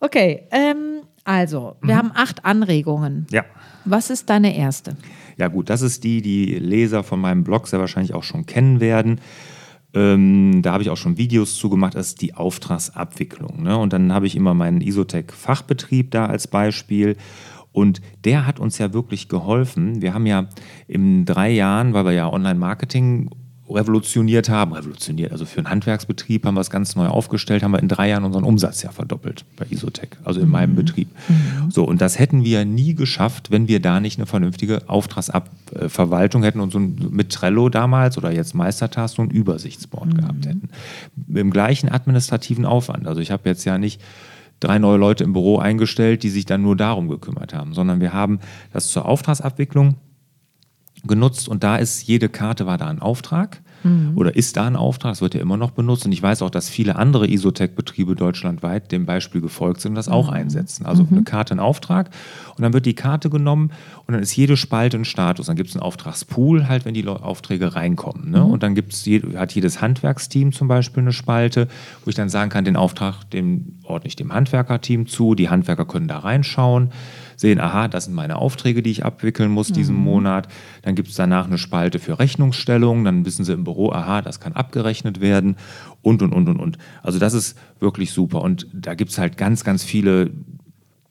Okay, 0.00 0.42
ähm, 0.50 1.02
also, 1.24 1.76
wir 1.82 1.96
haben 1.96 2.10
acht 2.14 2.44
Anregungen. 2.44 3.26
Ja. 3.30 3.44
Was 3.84 4.10
ist 4.10 4.28
deine 4.30 4.56
erste? 4.56 4.96
Ja 5.36 5.48
gut, 5.48 5.70
das 5.70 5.82
ist 5.82 6.04
die, 6.04 6.22
die 6.22 6.46
Leser 6.58 7.04
von 7.04 7.20
meinem 7.20 7.44
Blog 7.44 7.68
sehr 7.68 7.78
wahrscheinlich 7.78 8.14
auch 8.14 8.24
schon 8.24 8.46
kennen 8.46 8.80
werden. 8.80 9.20
Ähm, 9.94 10.62
da 10.62 10.72
habe 10.72 10.82
ich 10.82 10.90
auch 10.90 10.96
schon 10.96 11.18
Videos 11.18 11.56
zugemacht, 11.56 11.94
das 11.94 12.08
ist 12.08 12.22
die 12.22 12.34
Auftragsabwicklung. 12.34 13.62
Ne? 13.62 13.76
Und 13.76 13.92
dann 13.92 14.12
habe 14.12 14.26
ich 14.26 14.34
immer 14.36 14.54
meinen 14.54 14.80
Isotech-Fachbetrieb 14.80 16.10
da 16.10 16.26
als 16.26 16.48
Beispiel. 16.48 17.16
Und 17.72 18.00
der 18.24 18.46
hat 18.46 18.60
uns 18.60 18.78
ja 18.78 18.92
wirklich 18.92 19.28
geholfen. 19.28 20.02
Wir 20.02 20.14
haben 20.14 20.26
ja 20.26 20.46
in 20.88 21.24
drei 21.24 21.50
Jahren, 21.50 21.94
weil 21.94 22.04
wir 22.04 22.12
ja 22.12 22.30
Online-Marketing 22.30 23.30
revolutioniert 23.74 24.48
haben, 24.48 24.72
revolutioniert, 24.72 25.32
also 25.32 25.44
für 25.44 25.58
einen 25.58 25.70
Handwerksbetrieb 25.70 26.44
haben 26.44 26.54
wir 26.54 26.60
es 26.60 26.70
ganz 26.70 26.96
neu 26.96 27.06
aufgestellt, 27.06 27.62
haben 27.62 27.72
wir 27.72 27.78
in 27.78 27.88
drei 27.88 28.08
Jahren 28.08 28.24
unseren 28.24 28.44
Umsatz 28.44 28.82
ja 28.82 28.90
verdoppelt 28.90 29.44
bei 29.56 29.66
Isotech, 29.70 30.10
also 30.24 30.40
in 30.40 30.48
meinem 30.48 30.74
Betrieb. 30.74 31.08
So, 31.70 31.84
und 31.84 32.00
das 32.00 32.18
hätten 32.18 32.44
wir 32.44 32.64
nie 32.64 32.94
geschafft, 32.94 33.50
wenn 33.50 33.68
wir 33.68 33.80
da 33.80 34.00
nicht 34.00 34.18
eine 34.18 34.26
vernünftige 34.26 34.88
Auftragsverwaltung 34.88 36.42
hätten 36.42 36.60
und 36.60 36.72
so 36.72 36.78
ein, 36.78 37.08
mit 37.10 37.30
Trello 37.30 37.68
damals 37.68 38.18
oder 38.18 38.30
jetzt 38.30 38.54
Meistertask 38.54 39.16
so 39.16 39.22
ein 39.22 39.30
Übersichtsboard 39.30 40.16
gehabt 40.16 40.46
hätten. 40.46 40.68
Im 41.32 41.50
gleichen 41.50 41.88
administrativen 41.88 42.66
Aufwand. 42.66 43.06
Also 43.06 43.20
ich 43.20 43.30
habe 43.30 43.48
jetzt 43.48 43.64
ja 43.64 43.78
nicht 43.78 44.00
drei 44.64 44.78
neue 44.78 44.98
Leute 44.98 45.24
im 45.24 45.32
Büro 45.32 45.58
eingestellt, 45.58 46.22
die 46.22 46.30
sich 46.30 46.46
dann 46.46 46.62
nur 46.62 46.76
darum 46.76 47.08
gekümmert 47.08 47.54
haben, 47.54 47.74
sondern 47.74 48.00
wir 48.00 48.12
haben 48.12 48.40
das 48.72 48.88
zur 48.88 49.06
Auftragsabwicklung 49.06 49.96
genutzt 51.04 51.48
und 51.48 51.64
da 51.64 51.76
ist 51.76 52.02
jede 52.02 52.28
Karte 52.28 52.66
war 52.66 52.78
da 52.78 52.86
ein 52.86 53.00
Auftrag 53.00 53.62
oder 54.14 54.36
ist 54.36 54.56
da 54.56 54.66
ein 54.66 54.76
Auftrag, 54.76 55.12
das 55.12 55.20
wird 55.22 55.34
ja 55.34 55.40
immer 55.40 55.56
noch 55.56 55.72
benutzt 55.72 56.06
und 56.06 56.12
ich 56.12 56.22
weiß 56.22 56.42
auch, 56.42 56.50
dass 56.50 56.68
viele 56.68 56.96
andere 56.96 57.26
Isotech-Betriebe 57.26 58.14
deutschlandweit 58.14 58.92
dem 58.92 59.06
Beispiel 59.06 59.40
gefolgt 59.40 59.80
sind 59.80 59.92
und 59.92 59.96
das 59.96 60.08
auch 60.08 60.28
einsetzen. 60.28 60.86
Also 60.86 61.06
eine 61.10 61.24
Karte 61.24 61.54
ein 61.54 61.60
Auftrag 61.60 62.10
und 62.56 62.62
dann 62.62 62.72
wird 62.72 62.86
die 62.86 62.94
Karte 62.94 63.30
genommen 63.30 63.70
und 64.06 64.14
dann 64.14 64.22
ist 64.22 64.36
jede 64.36 64.56
Spalte 64.56 64.96
ein 64.96 65.04
Status. 65.04 65.46
Dann 65.46 65.56
gibt 65.56 65.70
es 65.70 65.76
einen 65.76 65.82
Auftragspool, 65.82 66.68
halt 66.68 66.84
wenn 66.84 66.94
die 66.94 67.06
Aufträge 67.06 67.74
reinkommen. 67.74 68.30
Ne? 68.30 68.44
Und 68.44 68.62
dann 68.62 68.74
gibt's 68.74 69.04
hat 69.36 69.52
jedes 69.52 69.80
Handwerksteam 69.80 70.52
zum 70.52 70.68
Beispiel 70.68 71.02
eine 71.02 71.12
Spalte, 71.12 71.68
wo 72.04 72.10
ich 72.10 72.14
dann 72.14 72.28
sagen 72.28 72.50
kann, 72.50 72.64
den 72.64 72.76
Auftrag 72.76 73.28
dem 73.30 73.78
ordne 73.84 74.08
ich 74.08 74.16
dem 74.16 74.32
Handwerkerteam 74.32 75.06
zu, 75.06 75.34
die 75.34 75.48
Handwerker 75.48 75.84
können 75.84 76.08
da 76.08 76.18
reinschauen 76.18 76.90
sehen, 77.36 77.60
aha, 77.60 77.88
das 77.88 78.04
sind 78.06 78.14
meine 78.14 78.36
Aufträge, 78.36 78.82
die 78.82 78.90
ich 78.90 79.04
abwickeln 79.04 79.50
muss 79.50 79.68
diesen 79.68 79.96
Monat. 79.96 80.48
Dann 80.82 80.94
gibt 80.94 81.08
es 81.08 81.14
danach 81.14 81.46
eine 81.46 81.58
Spalte 81.58 81.98
für 81.98 82.18
Rechnungsstellung. 82.18 83.04
Dann 83.04 83.24
wissen 83.24 83.44
sie 83.44 83.52
im 83.52 83.64
Büro, 83.64 83.92
aha, 83.92 84.22
das 84.22 84.40
kann 84.40 84.52
abgerechnet 84.52 85.20
werden 85.20 85.56
und, 86.02 86.22
und, 86.22 86.32
und, 86.32 86.48
und, 86.48 86.60
und. 86.60 86.78
Also 87.02 87.18
das 87.18 87.34
ist 87.34 87.58
wirklich 87.80 88.12
super. 88.12 88.42
Und 88.42 88.66
da 88.72 88.94
gibt 88.94 89.10
es 89.10 89.18
halt 89.18 89.36
ganz, 89.36 89.64
ganz 89.64 89.84
viele 89.84 90.30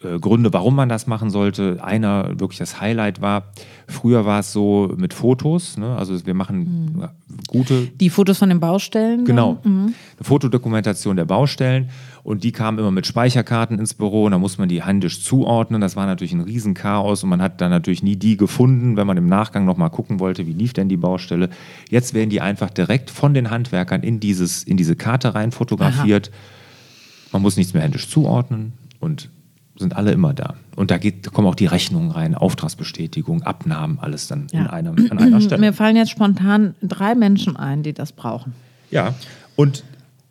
äh, 0.04 0.20
Gründe, 0.20 0.52
warum 0.54 0.76
man 0.76 0.90
das 0.90 1.08
machen 1.08 1.30
sollte. 1.30 1.84
Einer, 1.84 2.40
wirklich 2.40 2.60
das 2.60 2.82
Highlight 2.82 3.22
war, 3.22 3.52
früher 3.88 4.26
war 4.26 4.40
es 4.40 4.52
so 4.52 4.94
mit 4.98 5.14
Fotos, 5.14 5.78
ne? 5.78 5.96
also 5.96 6.26
wir 6.26 6.34
machen 6.34 6.96
mhm. 6.96 7.10
gute... 7.48 7.88
Die 8.00 8.10
Fotos 8.10 8.40
von 8.40 8.50
den 8.50 8.60
Baustellen? 8.60 9.26
Genau, 9.26 9.60
mhm. 9.64 9.94
eine 10.18 10.24
Fotodokumentation 10.24 11.16
der 11.18 11.26
Baustellen 11.26 11.90
und 12.24 12.44
die 12.44 12.52
kamen 12.52 12.78
immer 12.78 12.92
mit 12.92 13.08
Speicherkarten 13.08 13.80
ins 13.80 13.94
Büro 13.94 14.26
und 14.26 14.32
da 14.32 14.38
muss 14.38 14.58
man 14.58 14.70
die 14.70 14.84
händisch 14.84 15.24
zuordnen. 15.24 15.82
Das 15.82 15.96
war 15.96 16.06
natürlich 16.06 16.34
ein 16.34 16.42
Riesenchaos 16.42 17.24
und 17.24 17.30
man 17.30 17.42
hat 17.42 17.62
dann 17.62 17.72
natürlich 17.72 18.04
nie 18.04 18.16
die 18.16 18.38
gefunden, 18.38 18.96
wenn 18.96 19.08
man 19.08 19.18
im 19.18 19.28
Nachgang 19.28 19.66
nochmal 19.66 19.90
gucken 19.90 20.20
wollte, 20.20 20.46
wie 20.46 20.54
lief 20.54 20.74
denn 20.74 20.88
die 20.88 20.98
Baustelle. 20.98 21.50
Jetzt 21.90 22.14
werden 22.14 22.30
die 22.30 22.42
einfach 22.42 22.70
direkt 22.70 23.10
von 23.10 23.34
den 23.34 23.50
Handwerkern 23.50 24.04
in, 24.04 24.20
dieses, 24.20 24.64
in 24.64 24.78
diese 24.78 24.96
Karte 24.96 25.34
rein 25.34 25.52
fotografiert. 25.52 26.30
Aha. 26.32 27.30
Man 27.34 27.42
muss 27.42 27.58
nichts 27.58 27.74
mehr 27.74 27.82
händisch 27.82 28.08
zuordnen 28.08 28.74
und 29.00 29.30
sind 29.78 29.96
alle 29.96 30.12
immer 30.12 30.34
da. 30.34 30.56
Und 30.76 30.92
da, 30.92 30.98
geht, 31.00 31.26
da 31.26 31.32
kommen 31.32 31.48
auch 31.48 31.56
die 31.56 31.66
Rechnungen 31.66 32.12
rein, 32.12 32.36
Auftragsbestätigung, 32.36 33.42
Abnahmen, 33.42 33.98
alles 34.00 34.28
dann 34.28 34.48
ja. 34.52 34.62
in 34.62 34.68
einem, 34.68 35.10
an 35.10 35.18
einer 35.18 35.42
Stelle. 35.42 35.60
Mir 35.60 35.74
fallen 35.74 35.96
jetzt 35.96 36.12
spontan 36.12 36.76
drei 36.84 37.16
Menschen 37.16 37.56
ein, 37.56 37.82
die 37.82 37.94
das 37.94 38.12
brauchen. 38.12 38.54
Ja, 38.92 39.16
und, 39.56 39.84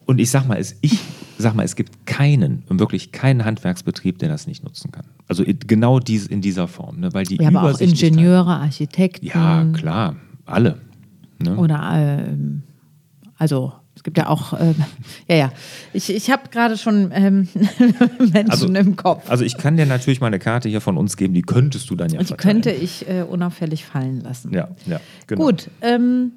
und 0.06 0.20
ich 0.20 0.30
sag 0.30 0.47
mal, 0.47 0.59
es, 0.59 0.76
ich 0.82 1.00
sag 1.40 1.54
mal, 1.54 1.64
es 1.64 1.76
gibt 1.76 2.06
keinen, 2.06 2.64
wirklich 2.68 3.12
keinen 3.12 3.44
Handwerksbetrieb, 3.44 4.18
der 4.18 4.28
das 4.28 4.47
nicht 4.47 4.64
nutzen 4.64 4.90
kann. 4.92 5.04
Also 5.28 5.44
genau 5.44 6.00
dies, 6.00 6.26
in 6.26 6.40
dieser 6.40 6.68
Form. 6.68 7.00
Ne? 7.00 7.12
Weil 7.12 7.25
die 7.25 7.37
ja, 7.37 7.49
aber 7.49 7.62
auch 7.62 7.80
Ingenieure, 7.80 8.56
Architekten. 8.56 9.26
Ja, 9.26 9.64
klar, 9.73 10.16
alle. 10.47 10.78
Ne? 11.38 11.56
Oder, 11.56 12.26
äh, 12.26 12.35
also 13.37 13.73
es 14.00 14.04
gibt 14.04 14.16
ja 14.16 14.28
auch, 14.28 14.54
äh, 14.54 14.75
ja, 15.28 15.37
ja. 15.37 15.52
Ich, 15.92 16.09
ich 16.09 16.30
habe 16.30 16.49
gerade 16.50 16.78
schon 16.78 17.11
ähm, 17.12 17.49
Menschen 18.18 18.50
also, 18.50 18.66
im 18.68 18.97
Kopf. 18.97 19.30
Also 19.30 19.44
ich 19.44 19.59
kann 19.59 19.76
dir 19.76 19.87
natürlich 19.87 20.20
mal 20.20 20.28
eine 20.28 20.38
Karte 20.38 20.68
hier 20.68 20.80
von 20.80 20.97
uns 20.97 21.16
geben, 21.16 21.35
die 21.35 21.42
könntest 21.42 21.90
du 21.90 21.97
dann 21.97 22.11
ja 22.11 22.18
Die 22.20 22.26
verteilen. 22.26 22.62
könnte 22.62 22.70
ich 22.70 23.09
äh, 23.09 23.23
unauffällig 23.23 23.85
fallen 23.85 24.20
lassen. 24.23 24.54
Ja, 24.54 24.68
ja, 24.87 25.00
genau. 25.26 25.44
Gut, 25.44 25.68
ähm, 25.82 26.32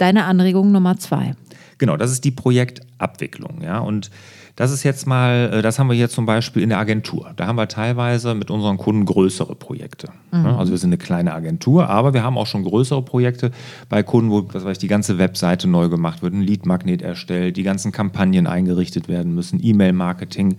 deine 0.00 0.24
Anregung 0.24 0.72
Nummer 0.72 0.98
zwei. 0.98 1.34
Genau, 1.78 1.96
das 1.96 2.12
ist 2.12 2.24
die 2.24 2.30
Projektabwicklung, 2.30 3.62
ja. 3.62 3.78
Und 3.78 4.10
das 4.56 4.70
ist 4.70 4.82
jetzt 4.82 5.06
mal, 5.06 5.50
äh, 5.52 5.62
das 5.62 5.78
haben 5.78 5.88
wir 5.88 5.94
hier 5.94 6.10
zum 6.10 6.26
Beispiel 6.26 6.62
in 6.62 6.68
der 6.68 6.78
Agentur. 6.78 7.32
Da 7.36 7.46
haben 7.46 7.56
wir 7.56 7.68
teilweise 7.68 8.34
mit 8.34 8.50
unseren 8.50 8.76
Kunden 8.76 9.06
größere 9.06 9.54
Projekte. 9.54 10.08
Mhm. 10.32 10.44
Also 10.44 10.72
wir 10.72 10.78
sind 10.78 10.90
eine 10.90 10.98
kleine 10.98 11.32
Agentur, 11.32 11.88
aber 11.88 12.12
wir 12.12 12.22
haben 12.22 12.36
auch 12.36 12.46
schon 12.46 12.64
größere 12.64 13.02
Projekte 13.02 13.52
bei 13.88 14.02
Kunden, 14.02 14.30
wo 14.30 14.46
was 14.52 14.64
weiß 14.64 14.72
ich, 14.72 14.78
die 14.78 14.88
ganze 14.88 15.16
Webseite 15.16 15.68
neu 15.68 15.88
gemacht 15.88 16.22
wird, 16.22 16.34
ein 16.34 16.42
Lead-Magnet 16.42 17.00
erstellt, 17.00 17.56
die 17.56 17.62
ganzen 17.62 17.92
Kampagnen 17.92 18.46
eingerichtet 18.46 19.08
werden 19.08 19.34
müssen, 19.34 19.58
E-Mail-Marketing, 19.62 20.52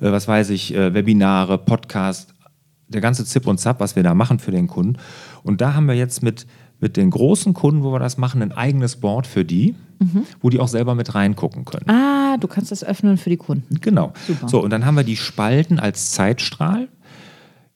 äh, 0.00 0.10
was 0.10 0.26
weiß 0.26 0.50
ich, 0.50 0.74
äh, 0.74 0.92
Webinare, 0.92 1.58
Podcast, 1.58 2.34
der 2.88 3.00
ganze 3.00 3.24
Zip 3.24 3.46
und 3.46 3.58
Zap, 3.58 3.78
was 3.78 3.94
wir 3.94 4.02
da 4.02 4.14
machen 4.14 4.40
für 4.40 4.50
den 4.50 4.66
Kunden. 4.66 4.98
Und 5.44 5.60
da 5.60 5.74
haben 5.74 5.86
wir 5.86 5.94
jetzt 5.94 6.24
mit, 6.24 6.46
mit 6.80 6.96
den 6.96 7.10
großen 7.10 7.54
Kunden, 7.54 7.82
wo 7.82 7.92
wir 7.92 7.98
das 7.98 8.18
machen, 8.18 8.42
ein 8.42 8.52
eigenes 8.52 8.96
Board 8.96 9.26
für 9.26 9.44
die 9.44 9.74
mhm. 9.98 10.24
wo 10.40 10.50
die 10.50 10.60
auch 10.60 10.68
selber 10.68 10.94
mit 10.94 11.14
reingucken 11.14 11.64
können. 11.64 11.88
Ah, 11.88 12.36
du 12.38 12.48
kannst 12.48 12.70
das 12.70 12.84
öffnen 12.84 13.16
für 13.16 13.30
die 13.30 13.36
Kunden. 13.36 13.80
Genau. 13.80 14.12
Super. 14.26 14.48
So, 14.48 14.62
und 14.62 14.70
dann 14.70 14.84
haben 14.84 14.96
wir 14.96 15.04
die 15.04 15.16
Spalten 15.16 15.78
als 15.78 16.12
Zeitstrahl. 16.12 16.88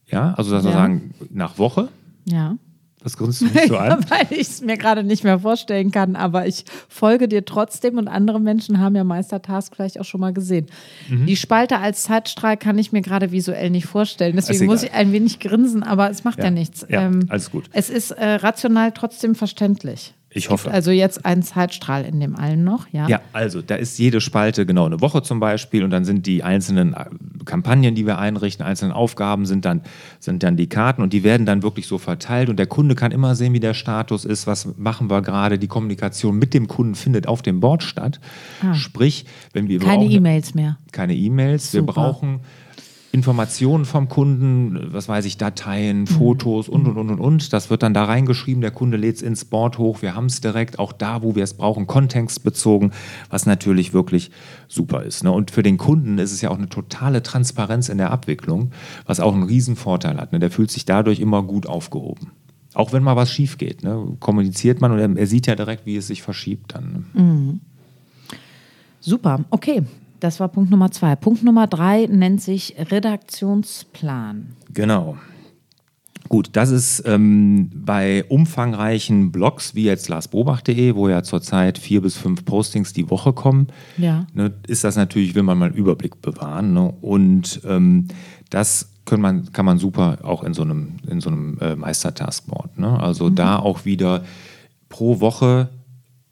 Ja, 0.06 0.34
also 0.34 0.50
sozusagen 0.50 1.14
ja. 1.20 1.26
nach 1.30 1.58
Woche. 1.58 1.88
Ja. 2.24 2.56
Was 3.02 3.16
grinst 3.16 3.40
du 3.40 3.46
mich 3.46 3.68
so 3.68 3.76
an? 3.76 4.04
Weil 4.08 4.26
ich 4.30 4.48
es 4.48 4.60
mir 4.60 4.76
gerade 4.76 5.02
nicht 5.02 5.24
mehr 5.24 5.38
vorstellen 5.38 5.90
kann, 5.90 6.16
aber 6.16 6.46
ich 6.46 6.64
folge 6.88 7.28
dir 7.28 7.44
trotzdem 7.44 7.98
und 7.98 8.08
andere 8.08 8.40
Menschen 8.40 8.80
haben 8.80 8.94
ja 8.94 9.04
Meistertask 9.04 9.74
vielleicht 9.74 9.98
auch 10.00 10.04
schon 10.04 10.20
mal 10.20 10.32
gesehen. 10.32 10.66
Mhm. 11.08 11.26
Die 11.26 11.36
Spalte 11.36 11.78
als 11.78 12.04
Zeitstrahl 12.04 12.56
kann 12.56 12.78
ich 12.78 12.92
mir 12.92 13.02
gerade 13.02 13.32
visuell 13.32 13.70
nicht 13.70 13.86
vorstellen. 13.86 14.36
Deswegen 14.36 14.66
muss 14.66 14.82
ich 14.82 14.92
ein 14.92 15.12
wenig 15.12 15.40
grinsen, 15.40 15.82
aber 15.82 16.10
es 16.10 16.24
macht 16.24 16.38
ja, 16.38 16.44
ja 16.44 16.50
nichts. 16.50 16.86
Ja, 16.88 17.02
ähm, 17.02 17.26
alles 17.28 17.50
gut. 17.50 17.64
Es 17.72 17.90
ist 17.90 18.12
äh, 18.12 18.34
rational 18.34 18.92
trotzdem 18.92 19.34
verständlich. 19.34 20.14
Ich 20.34 20.50
hoffe. 20.50 20.70
Also 20.70 20.90
jetzt 20.90 21.24
ein 21.26 21.42
Zeitstrahl 21.42 22.04
in 22.04 22.20
dem 22.20 22.36
allen 22.36 22.64
noch, 22.64 22.86
ja? 22.90 23.08
Ja, 23.08 23.20
also 23.32 23.60
da 23.60 23.74
ist 23.74 23.98
jede 23.98 24.20
Spalte 24.20 24.64
genau 24.64 24.86
eine 24.86 25.00
Woche 25.00 25.22
zum 25.22 25.40
Beispiel 25.40 25.84
und 25.84 25.90
dann 25.90 26.04
sind 26.04 26.26
die 26.26 26.42
einzelnen 26.42 26.94
äh, 26.94 27.04
Kampagnen, 27.44 27.94
die 27.94 28.06
wir 28.06 28.18
einrichten, 28.18 28.64
einzelnen 28.64 28.92
Aufgaben 28.92 29.46
sind 29.46 29.64
dann, 29.64 29.82
sind 30.20 30.42
dann 30.42 30.56
die 30.56 30.68
Karten 30.68 31.02
und 31.02 31.12
die 31.12 31.22
werden 31.22 31.44
dann 31.44 31.62
wirklich 31.62 31.86
so 31.86 31.98
verteilt 31.98 32.48
und 32.48 32.58
der 32.58 32.66
Kunde 32.66 32.94
kann 32.94 33.12
immer 33.12 33.34
sehen, 33.34 33.52
wie 33.52 33.60
der 33.60 33.74
Status 33.74 34.24
ist, 34.24 34.46
was 34.46 34.76
machen 34.76 35.10
wir 35.10 35.22
gerade. 35.22 35.58
Die 35.58 35.68
Kommunikation 35.68 36.38
mit 36.38 36.54
dem 36.54 36.68
Kunden 36.68 36.94
findet 36.94 37.26
auf 37.28 37.42
dem 37.42 37.60
Board 37.60 37.82
statt. 37.82 38.20
Ah. 38.62 38.74
Sprich, 38.74 39.26
wenn 39.52 39.68
wir 39.68 39.80
keine 39.80 40.06
E-Mails 40.06 40.54
mehr. 40.54 40.78
Keine 40.92 41.14
E-Mails. 41.14 41.74
Wir 41.74 41.82
brauchen 41.82 42.40
Informationen 43.12 43.84
vom 43.84 44.08
Kunden, 44.08 44.90
was 44.90 45.06
weiß 45.06 45.26
ich, 45.26 45.36
Dateien, 45.36 46.00
mhm. 46.00 46.06
Fotos 46.06 46.70
und, 46.70 46.88
und, 46.88 46.96
und, 46.96 47.10
und, 47.10 47.20
und. 47.20 47.52
Das 47.52 47.68
wird 47.68 47.82
dann 47.82 47.92
da 47.92 48.04
reingeschrieben, 48.04 48.62
der 48.62 48.70
Kunde 48.70 48.96
lädt 48.96 49.16
es 49.16 49.22
ins 49.22 49.44
Board 49.44 49.76
hoch, 49.76 50.00
wir 50.00 50.14
haben 50.14 50.26
es 50.26 50.40
direkt, 50.40 50.78
auch 50.78 50.92
da, 50.92 51.22
wo 51.22 51.34
wir 51.36 51.44
es 51.44 51.52
brauchen, 51.52 51.86
kontextbezogen, 51.86 52.92
was 53.28 53.44
natürlich 53.44 53.92
wirklich 53.92 54.30
super 54.66 55.02
ist. 55.02 55.24
Ne? 55.24 55.30
Und 55.30 55.50
für 55.50 55.62
den 55.62 55.76
Kunden 55.76 56.16
ist 56.16 56.32
es 56.32 56.40
ja 56.40 56.48
auch 56.50 56.56
eine 56.56 56.70
totale 56.70 57.22
Transparenz 57.22 57.90
in 57.90 57.98
der 57.98 58.10
Abwicklung, 58.10 58.70
was 59.04 59.20
auch 59.20 59.34
einen 59.34 59.42
riesen 59.42 59.76
Vorteil 59.76 60.16
hat. 60.16 60.32
Ne? 60.32 60.38
Der 60.38 60.50
fühlt 60.50 60.70
sich 60.70 60.86
dadurch 60.86 61.20
immer 61.20 61.42
gut 61.42 61.66
aufgehoben. 61.66 62.30
Auch 62.72 62.94
wenn 62.94 63.02
mal 63.02 63.16
was 63.16 63.30
schief 63.30 63.58
geht, 63.58 63.82
ne? 63.84 64.16
kommuniziert 64.20 64.80
man 64.80 64.90
und 64.90 65.18
er, 65.18 65.26
sieht 65.26 65.46
ja 65.46 65.54
direkt, 65.54 65.84
wie 65.84 65.96
es 65.96 66.06
sich 66.06 66.22
verschiebt 66.22 66.74
dann. 66.74 67.06
Ne? 67.12 67.22
Mhm. 67.22 67.60
Super, 69.00 69.44
okay. 69.50 69.82
Das 70.22 70.38
war 70.38 70.46
Punkt 70.46 70.70
Nummer 70.70 70.92
zwei. 70.92 71.16
Punkt 71.16 71.42
Nummer 71.42 71.66
drei 71.66 72.06
nennt 72.06 72.40
sich 72.40 72.76
Redaktionsplan. 72.78 74.54
Genau. 74.72 75.16
Gut, 76.28 76.50
das 76.52 76.70
ist 76.70 77.02
ähm, 77.06 77.68
bei 77.74 78.24
umfangreichen 78.28 79.32
Blogs 79.32 79.74
wie 79.74 79.82
jetzt 79.82 80.08
larsbobach.de, 80.08 80.94
wo 80.94 81.08
ja 81.08 81.24
zurzeit 81.24 81.76
vier 81.76 82.00
bis 82.00 82.16
fünf 82.16 82.44
Postings 82.44 82.92
die 82.92 83.10
Woche 83.10 83.32
kommen, 83.32 83.66
ja. 83.98 84.28
ne, 84.32 84.52
ist 84.68 84.84
das 84.84 84.94
natürlich, 84.94 85.34
will 85.34 85.42
man 85.42 85.58
mal 85.58 85.66
einen 85.66 85.74
Überblick 85.74 86.22
bewahren. 86.22 86.72
Ne? 86.72 86.94
Und 87.00 87.60
ähm, 87.64 88.06
das 88.48 88.90
man, 89.10 89.52
kann 89.52 89.66
man 89.66 89.78
super 89.78 90.18
auch 90.22 90.44
in 90.44 90.54
so 90.54 90.62
einem, 90.62 90.98
in 91.08 91.20
so 91.20 91.30
einem 91.30 91.58
äh, 91.58 91.74
Meistertaskboard. 91.74 92.78
Ne? 92.78 92.96
Also 93.00 93.28
mhm. 93.28 93.34
da 93.34 93.58
auch 93.58 93.84
wieder 93.84 94.22
pro 94.88 95.18
Woche 95.18 95.68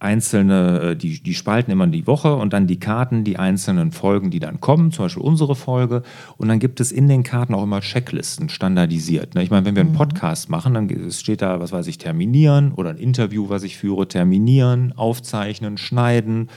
einzelne, 0.00 0.80
äh, 0.80 0.97
die, 0.97 1.23
die 1.23 1.35
spalten 1.35 1.71
immer 1.71 1.87
die 1.87 2.07
Woche 2.07 2.35
und 2.35 2.52
dann 2.52 2.66
die 2.66 2.80
Karten, 2.80 3.23
die 3.25 3.38
einzelnen 3.38 3.92
Folgen, 3.92 4.30
die 4.30 4.40
dann 4.40 4.61
kommen, 4.61 4.92
zum 4.92 5.04
Beispiel 5.04 5.23
unsere 5.23 5.54
Folge. 5.54 6.02
Und 6.37 6.49
dann 6.49 6.59
gibt 6.59 6.80
es 6.80 6.90
in 6.90 7.09
den 7.09 7.23
Karten 7.23 7.54
auch 7.54 7.62
immer 7.62 7.80
Checklisten 7.80 8.49
standardisiert. 8.49 9.35
Ne? 9.35 9.42
Ich 9.42 9.50
meine, 9.50 9.66
wenn 9.66 9.76
wir 9.76 9.83
einen 9.83 9.92
mhm. 9.92 9.97
Podcast 9.97 10.50
machen, 10.50 10.75
dann 10.75 11.11
steht 11.11 11.42
da, 11.42 11.61
was 11.61 11.73
weiß 11.73 11.87
ich, 11.87 11.99
terminieren 11.99 12.73
oder 12.73 12.90
ein 12.90 12.99
Interview, 12.99 13.49
was 13.49 13.62
ich 13.62 13.76
führe, 13.76 14.09
terminieren, 14.09 14.92
aufzeichnen, 14.97 15.78
schneiden 15.78 16.49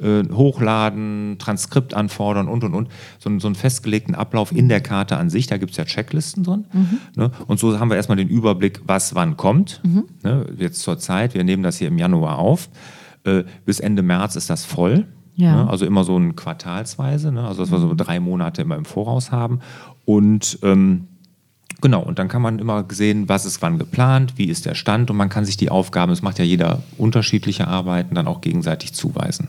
äh, 0.00 0.22
hochladen, 0.32 1.36
Transkript 1.38 1.94
anfordern 1.94 2.48
und 2.48 2.64
und 2.64 2.74
und. 2.74 2.88
So, 3.18 3.38
so 3.38 3.48
einen 3.48 3.54
festgelegten 3.54 4.14
Ablauf 4.14 4.52
in 4.52 4.68
der 4.68 4.80
Karte 4.80 5.16
an 5.16 5.30
sich, 5.30 5.46
da 5.46 5.56
gibt 5.56 5.72
es 5.72 5.76
ja 5.76 5.84
Checklisten 5.84 6.44
drin. 6.44 6.66
Mhm. 6.72 6.98
Ne? 7.16 7.30
Und 7.46 7.58
so 7.58 7.78
haben 7.78 7.90
wir 7.90 7.96
erstmal 7.96 8.16
den 8.16 8.28
Überblick, 8.28 8.80
was 8.86 9.14
wann 9.14 9.36
kommt. 9.36 9.80
Mhm. 9.84 10.04
Ne? 10.22 10.46
Jetzt 10.58 10.82
zur 10.82 10.98
Zeit, 10.98 11.34
wir 11.34 11.44
nehmen 11.44 11.62
das 11.62 11.78
hier 11.78 11.88
im 11.88 11.98
Januar 11.98 12.38
auf. 12.38 12.68
Äh, 13.24 13.44
bis 13.64 13.80
Ende 13.80 14.02
März 14.02 14.36
ist 14.36 14.50
das 14.50 14.64
voll. 14.64 15.06
Ja. 15.34 15.64
Ne? 15.64 15.70
Also 15.70 15.84
immer 15.86 16.04
so 16.04 16.18
ein 16.18 16.36
quartalsweise, 16.36 17.32
ne? 17.32 17.46
also 17.46 17.62
dass 17.62 17.70
wir 17.70 17.78
so 17.78 17.88
mhm. 17.88 17.96
drei 17.96 18.20
Monate 18.20 18.62
immer 18.62 18.76
im 18.76 18.84
Voraus 18.84 19.30
haben. 19.32 19.60
Und 20.04 20.58
ähm, 20.62 21.08
Genau, 21.82 22.02
und 22.02 22.18
dann 22.18 22.28
kann 22.28 22.40
man 22.40 22.58
immer 22.58 22.86
sehen, 22.90 23.28
was 23.28 23.44
ist 23.44 23.60
wann 23.60 23.78
geplant, 23.78 24.34
wie 24.36 24.46
ist 24.46 24.64
der 24.64 24.74
Stand 24.74 25.10
und 25.10 25.16
man 25.16 25.28
kann 25.28 25.44
sich 25.44 25.58
die 25.58 25.70
Aufgaben, 25.70 26.10
es 26.10 26.22
macht 26.22 26.38
ja 26.38 26.44
jeder 26.44 26.82
unterschiedliche 26.96 27.68
Arbeiten, 27.68 28.14
dann 28.14 28.26
auch 28.26 28.40
gegenseitig 28.40 28.94
zuweisen. 28.94 29.48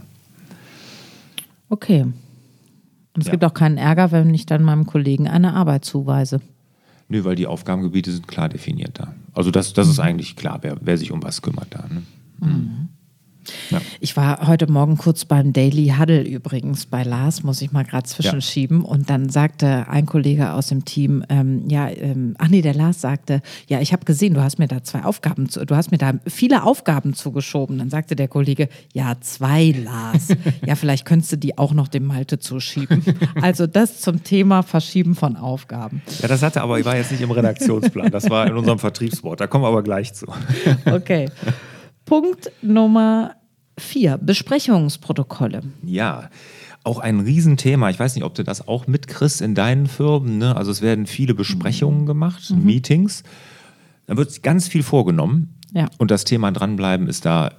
Okay. 1.70 2.02
Und 2.02 3.22
es 3.22 3.26
ja. 3.26 3.32
gibt 3.32 3.44
auch 3.44 3.54
keinen 3.54 3.78
Ärger, 3.78 4.12
wenn 4.12 4.34
ich 4.34 4.46
dann 4.46 4.64
meinem 4.64 4.86
Kollegen 4.86 5.28
eine 5.28 5.54
Arbeit 5.54 5.86
zuweise. 5.86 6.40
Nö, 7.10 7.24
weil 7.24 7.36
die 7.36 7.48
Aufgabengebiete 7.48 8.12
sind 8.12 8.28
klar 8.28 8.50
definiert 8.50 9.00
da. 9.00 9.14
Also 9.34 9.50
das, 9.50 9.74
das 9.74 9.88
ist 9.88 9.98
mhm. 9.98 10.04
eigentlich 10.04 10.36
klar, 10.36 10.60
wer, 10.62 10.78
wer 10.82 10.98
sich 10.98 11.12
um 11.12 11.24
was 11.24 11.42
kümmert 11.42 11.68
da. 11.72 11.86
Ne? 11.90 12.04
Mhm. 12.40 12.90
Ja. 13.70 13.82
Ich 14.00 14.16
war 14.18 14.48
heute 14.48 14.72
Morgen 14.72 14.98
kurz 14.98 15.26
beim 15.26 15.54
Daily 15.54 15.94
Huddle 15.98 16.22
übrigens 16.22 16.86
bei 16.86 17.04
Lars, 17.04 17.44
muss 17.44 17.62
ich 17.62 17.72
mal 17.72 17.84
gerade 17.84 18.08
zwischenschieben. 18.08 18.82
Ja. 18.82 18.88
Und 18.88 19.10
dann 19.10 19.30
sagte 19.30 19.88
ein 19.90 20.06
Kollege 20.06 20.54
aus 20.54 20.68
dem 20.68 20.86
Team, 20.86 21.24
ähm, 21.30 21.64
ja, 21.70 21.90
ähm, 21.90 22.36
ach 22.38 22.50
nee, 22.50 22.62
der 22.62 22.74
Lars 22.74 23.02
sagte, 23.02 23.42
ja, 23.68 23.82
ich 23.82 23.94
habe 23.94 24.06
gesehen, 24.06 24.34
du 24.34 24.42
hast 24.42 24.60
mir 24.60 24.68
da 24.68 24.84
zwei 24.84 25.04
Aufgaben, 25.04 25.50
zu, 25.50 25.66
du 25.66 25.76
hast 25.76 25.92
mir 25.92 25.98
da 25.98 26.14
viele 26.26 26.64
Aufgaben 26.64 27.14
zugeschoben. 27.14 27.78
Dann 27.78 27.90
sagte 27.90 28.16
der 28.16 28.28
Kollege, 28.28 28.70
ja, 28.94 29.16
zwei 29.22 29.72
Lars. 29.72 30.30
ja, 30.66 30.76
vielleicht 30.76 31.06
könntest 31.06 31.32
du 31.32 31.38
die 31.38 31.58
auch 31.58 31.74
noch 31.74 31.88
dem 31.88 32.06
Malte 32.06 32.40
zuschieben. 32.40 33.04
Also 33.42 33.68
das 33.68 34.02
zum 34.02 34.24
Thema 34.24 34.64
Verschieben 34.64 35.16
von 35.16 35.36
Aufgaben. 35.36 36.02
Ja, 36.22 36.28
das 36.28 36.42
hatte 36.42 36.62
aber, 36.62 36.80
ich 36.80 36.86
war 36.86 36.96
jetzt 36.96 37.12
nicht 37.12 37.22
im 37.22 37.32
Redaktionsplan, 37.32 38.12
das 38.12 38.30
war 38.30 38.48
in 38.48 38.56
unserem 38.56 38.80
Vertriebswort. 38.80 39.40
Da 39.40 39.48
kommen 39.48 39.64
wir 39.64 39.70
aber 39.70 39.84
gleich 39.84 40.14
zu. 40.14 40.26
okay. 40.86 41.30
Punkt 42.06 42.52
Nummer 42.62 43.36
Vier, 43.80 44.18
Besprechungsprotokolle. 44.18 45.62
Ja, 45.84 46.30
auch 46.84 47.00
ein 47.00 47.20
Riesenthema. 47.20 47.90
Ich 47.90 48.00
weiß 48.00 48.16
nicht, 48.16 48.24
ob 48.24 48.34
du 48.34 48.44
das 48.44 48.68
auch 48.68 48.88
mitkriegst 48.88 49.42
in 49.42 49.56
deinen 49.56 49.88
Firmen. 49.88 50.38
Ne? 50.38 50.56
Also 50.56 50.72
es 50.72 50.82
werden 50.82 51.06
viele 51.06 51.34
Besprechungen 51.34 52.06
gemacht, 52.06 52.50
Meetings. 52.52 53.24
Da 54.08 54.16
wird 54.18 54.42
ganz 54.42 54.68
viel 54.68 54.84
vorgenommen. 54.84 55.54
Ja. 55.74 55.90
Und 55.98 56.12
das 56.12 56.24
Thema 56.24 56.52
dranbleiben 56.52 57.08
ist 57.08 57.26
da, 57.26 57.52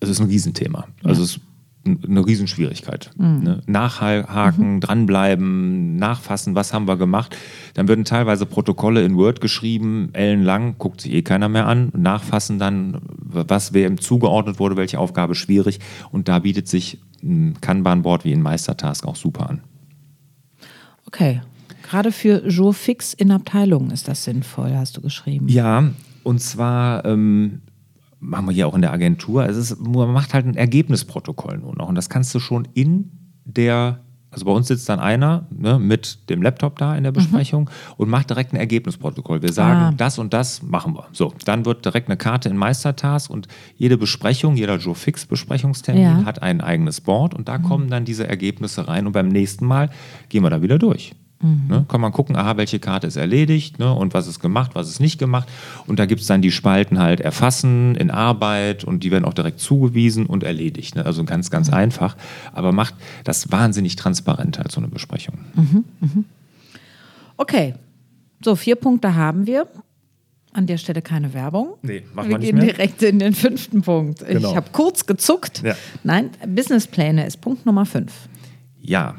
es 0.00 0.08
ist 0.08 0.20
ein 0.20 0.26
Riesenthema. 0.26 0.88
Also 1.04 1.22
es 1.22 1.30
ist 1.36 1.36
n- 1.36 1.42
eine 1.84 2.26
Riesenschwierigkeit. 2.26 3.10
Ne? 3.16 3.62
Nachhaken, 3.66 4.80
dranbleiben, 4.80 5.96
nachfassen, 5.96 6.54
was 6.54 6.72
haben 6.72 6.86
wir 6.86 6.96
gemacht. 6.96 7.36
Dann 7.74 7.88
würden 7.88 8.04
teilweise 8.04 8.46
Protokolle 8.46 9.04
in 9.04 9.16
Word 9.16 9.40
geschrieben, 9.40 10.10
ellenlang, 10.12 10.76
guckt 10.78 11.00
sich 11.00 11.12
eh 11.12 11.22
keiner 11.22 11.48
mehr 11.48 11.66
an. 11.66 11.90
Nachfassen 11.96 12.58
dann, 12.58 13.00
was 13.16 13.72
wem 13.72 14.00
zugeordnet 14.00 14.58
wurde, 14.58 14.76
welche 14.76 14.98
Aufgabe 14.98 15.34
schwierig. 15.34 15.80
Und 16.10 16.28
da 16.28 16.40
bietet 16.40 16.68
sich 16.68 16.98
ein 17.22 17.60
Kanban-Board 17.60 18.24
wie 18.24 18.32
ein 18.32 18.42
Meistertask 18.42 19.06
auch 19.06 19.16
super 19.16 19.48
an. 19.48 19.62
Okay. 21.06 21.40
Gerade 21.88 22.12
für 22.12 22.46
Jour 22.46 22.74
fix 22.74 23.14
in 23.14 23.30
Abteilungen 23.30 23.90
ist 23.90 24.08
das 24.08 24.24
sinnvoll, 24.24 24.74
hast 24.74 24.98
du 24.98 25.00
geschrieben. 25.00 25.48
Ja, 25.48 25.90
und 26.22 26.40
zwar 26.40 27.06
ähm, 27.06 27.62
machen 28.20 28.46
wir 28.46 28.52
hier 28.52 28.66
auch 28.68 28.74
in 28.74 28.82
der 28.82 28.92
Agentur. 28.92 29.46
Es 29.46 29.56
ist, 29.56 29.78
man 29.80 30.12
macht 30.12 30.34
halt 30.34 30.46
ein 30.46 30.54
Ergebnisprotokoll 30.56 31.58
nur 31.58 31.76
noch. 31.76 31.88
Und 31.88 31.94
das 31.94 32.08
kannst 32.08 32.34
du 32.34 32.40
schon 32.40 32.66
in 32.74 33.12
der, 33.44 34.00
also 34.30 34.44
bei 34.44 34.52
uns 34.52 34.68
sitzt 34.68 34.88
dann 34.88 34.98
einer 35.00 35.46
ne, 35.50 35.78
mit 35.78 36.28
dem 36.28 36.42
Laptop 36.42 36.78
da 36.78 36.96
in 36.96 37.04
der 37.04 37.12
Besprechung 37.12 37.70
und 37.96 38.08
macht 38.10 38.28
direkt 38.30 38.52
ein 38.52 38.56
Ergebnisprotokoll. 38.56 39.40
Wir 39.42 39.52
sagen, 39.52 39.80
Ah. 39.80 39.94
das 39.96 40.18
und 40.18 40.34
das 40.34 40.62
machen 40.62 40.94
wir. 40.94 41.06
So, 41.12 41.32
dann 41.44 41.64
wird 41.64 41.84
direkt 41.84 42.08
eine 42.08 42.16
Karte 42.16 42.48
in 42.48 42.56
Meistertask 42.56 43.30
und 43.30 43.48
jede 43.76 43.96
Besprechung, 43.96 44.56
jeder 44.56 44.76
Joe 44.76 44.94
Fix 44.94 45.24
Besprechungstermin 45.26 46.02
Ja. 46.02 46.24
hat 46.24 46.42
ein 46.42 46.60
eigenes 46.60 47.00
Board 47.00 47.34
und 47.34 47.48
da 47.48 47.58
kommen 47.58 47.88
dann 47.88 48.04
diese 48.04 48.26
Ergebnisse 48.28 48.88
rein 48.88 49.06
und 49.06 49.12
beim 49.12 49.28
nächsten 49.28 49.64
Mal 49.66 49.90
gehen 50.28 50.42
wir 50.42 50.50
da 50.50 50.60
wieder 50.60 50.78
durch. 50.78 51.14
Ne, 51.40 51.84
kann 51.86 52.00
man 52.00 52.10
gucken, 52.10 52.34
aha, 52.34 52.56
welche 52.56 52.80
Karte 52.80 53.06
ist 53.06 53.14
erledigt 53.14 53.78
ne, 53.78 53.94
und 53.94 54.12
was 54.12 54.26
ist 54.26 54.40
gemacht, 54.40 54.72
was 54.74 54.88
ist 54.88 54.98
nicht 54.98 55.18
gemacht. 55.20 55.48
Und 55.86 56.00
da 56.00 56.06
gibt 56.06 56.20
es 56.20 56.26
dann 56.26 56.42
die 56.42 56.50
Spalten 56.50 56.98
halt 56.98 57.20
erfassen, 57.20 57.94
in 57.94 58.10
Arbeit 58.10 58.82
und 58.82 59.04
die 59.04 59.12
werden 59.12 59.24
auch 59.24 59.34
direkt 59.34 59.60
zugewiesen 59.60 60.26
und 60.26 60.42
erledigt. 60.42 60.96
Ne? 60.96 61.06
Also 61.06 61.22
ganz, 61.22 61.50
ganz 61.50 61.70
einfach. 61.70 62.16
Aber 62.52 62.72
macht 62.72 62.94
das 63.22 63.52
wahnsinnig 63.52 63.94
transparent 63.94 64.58
halt 64.58 64.72
so 64.72 64.80
eine 64.80 64.88
Besprechung. 64.88 65.38
Okay. 67.36 67.74
So, 68.44 68.56
vier 68.56 68.74
Punkte 68.74 69.14
haben 69.14 69.46
wir. 69.46 69.68
An 70.52 70.66
der 70.66 70.78
Stelle 70.78 71.02
keine 71.02 71.34
Werbung. 71.34 71.74
Nee, 71.82 72.02
machen 72.14 72.30
wir 72.30 72.34
wir 72.34 72.38
nicht 72.38 72.46
gehen 72.48 72.56
mehr. 72.56 72.66
direkt 72.72 73.02
in 73.02 73.20
den 73.20 73.34
fünften 73.34 73.82
Punkt. 73.82 74.26
Genau. 74.26 74.50
Ich 74.50 74.56
habe 74.56 74.70
kurz 74.72 75.06
gezuckt. 75.06 75.62
Ja. 75.62 75.76
Nein, 76.02 76.30
Businesspläne 76.48 77.26
ist 77.26 77.40
Punkt 77.40 77.64
Nummer 77.64 77.86
fünf. 77.86 78.12
Ja, 78.80 79.14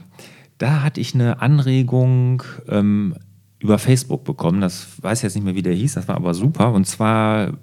da 0.60 0.84
hatte 0.84 1.01
ich 1.01 1.16
eine 1.16 1.42
Anregung 1.42 2.44
ähm, 2.68 3.16
über 3.60 3.80
Facebook 3.80 4.24
bekommen. 4.24 4.62
Das 4.62 4.88
weiß 5.01 5.22
jetzt 5.24 5.36
nicht 5.36 5.44
mehr, 5.44 5.56
wie 5.56 5.63
der 5.63 5.74
hieß, 5.74 5.96
das 5.96 6.08
war 6.08 6.16
aber 6.16 6.34
super. 6.34 6.72
Und 6.74 6.86
zwar 6.86 7.54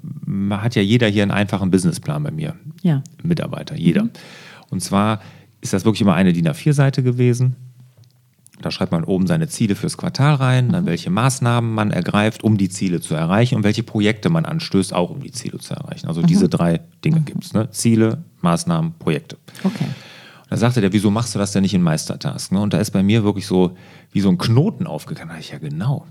hat 0.50 0.74
ja 0.74 0.82
jeder 0.82 1.06
hier 1.06 1.22
einen 1.22 1.30
einfachen 1.30 1.70
Businessplan 1.70 2.22
bei 2.22 2.30
mir. 2.30 2.56
Ja. 2.82 3.02
Mitarbeiter, 3.22 3.76
jeder. 3.76 4.08
Und 4.70 4.80
zwar 4.82 5.20
ist 5.60 5.72
das 5.72 5.84
wirklich 5.84 6.00
immer 6.00 6.14
eine 6.14 6.32
DIN 6.32 6.48
A4-Seite 6.48 7.02
gewesen. 7.02 7.56
Da 8.62 8.70
schreibt 8.70 8.92
man 8.92 9.04
oben 9.04 9.26
seine 9.26 9.48
Ziele 9.48 9.74
fürs 9.74 9.98
Quartal 9.98 10.34
rein, 10.36 10.70
dann 10.70 10.86
welche 10.86 11.10
Maßnahmen 11.10 11.74
man 11.74 11.90
ergreift, 11.90 12.42
um 12.42 12.56
die 12.56 12.70
Ziele 12.70 13.00
zu 13.00 13.14
erreichen 13.14 13.56
und 13.56 13.64
welche 13.64 13.82
Projekte 13.82 14.30
man 14.30 14.46
anstößt, 14.46 14.94
auch 14.94 15.10
um 15.10 15.20
die 15.20 15.32
Ziele 15.32 15.58
zu 15.58 15.74
erreichen. 15.74 16.08
Also 16.08 16.22
diese 16.22 16.48
drei 16.48 16.80
Dinge 17.04 17.20
gibt 17.20 17.44
es. 17.44 17.52
Ne? 17.52 17.70
Ziele, 17.70 18.24
Maßnahmen, 18.40 18.94
Projekte. 18.98 19.36
Okay. 19.62 19.84
Da 20.48 20.56
sagte 20.56 20.80
der, 20.80 20.92
wieso 20.92 21.10
machst 21.10 21.34
du 21.34 21.38
das 21.38 21.52
denn 21.52 21.62
nicht 21.62 21.74
in 21.74 21.82
Meistertask? 21.82 22.52
Ne? 22.52 22.60
Und 22.60 22.72
da 22.72 22.78
ist 22.78 22.92
bei 22.92 23.02
mir 23.02 23.24
wirklich 23.24 23.46
so 23.46 23.76
wie 24.12 24.20
so 24.20 24.28
ein 24.28 24.38
Knoten 24.38 24.86
aufgegangen. 24.86 25.28
Da 25.28 25.34
dachte 25.34 25.46
ich, 25.46 25.52
ja, 25.52 25.58
genau. 25.58 26.06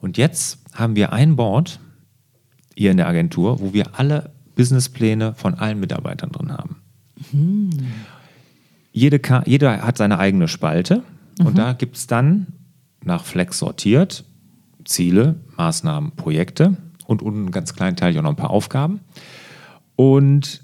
Und 0.00 0.18
jetzt 0.18 0.58
haben 0.74 0.96
wir 0.96 1.12
ein 1.12 1.36
Board 1.36 1.80
hier 2.74 2.90
in 2.90 2.96
der 2.96 3.08
Agentur, 3.08 3.60
wo 3.60 3.72
wir 3.72 3.98
alle 3.98 4.32
Businesspläne 4.54 5.34
von 5.34 5.54
allen 5.54 5.80
Mitarbeitern 5.80 6.30
drin 6.30 6.52
haben. 6.52 6.76
Jede 8.92 9.18
Ka 9.18 9.42
jeder 9.46 9.82
hat 9.82 9.96
seine 9.98 10.18
eigene 10.18 10.48
Spalte 10.48 11.02
und 11.38 11.56
da 11.56 11.72
gibt 11.72 11.96
es 11.96 12.06
dann 12.06 12.48
nach 13.02 13.24
Flex 13.24 13.58
sortiert 13.58 14.24
Ziele, 14.84 15.36
Maßnahmen, 15.56 16.12
Projekte 16.12 16.76
und 17.06 17.22
unten 17.22 17.40
einen 17.40 17.50
ganz 17.50 17.74
kleinen 17.74 17.96
Teil 17.96 18.16
auch 18.18 18.22
noch 18.22 18.30
ein 18.30 18.36
paar 18.36 18.50
Aufgaben. 18.50 19.00
Und, 19.96 20.62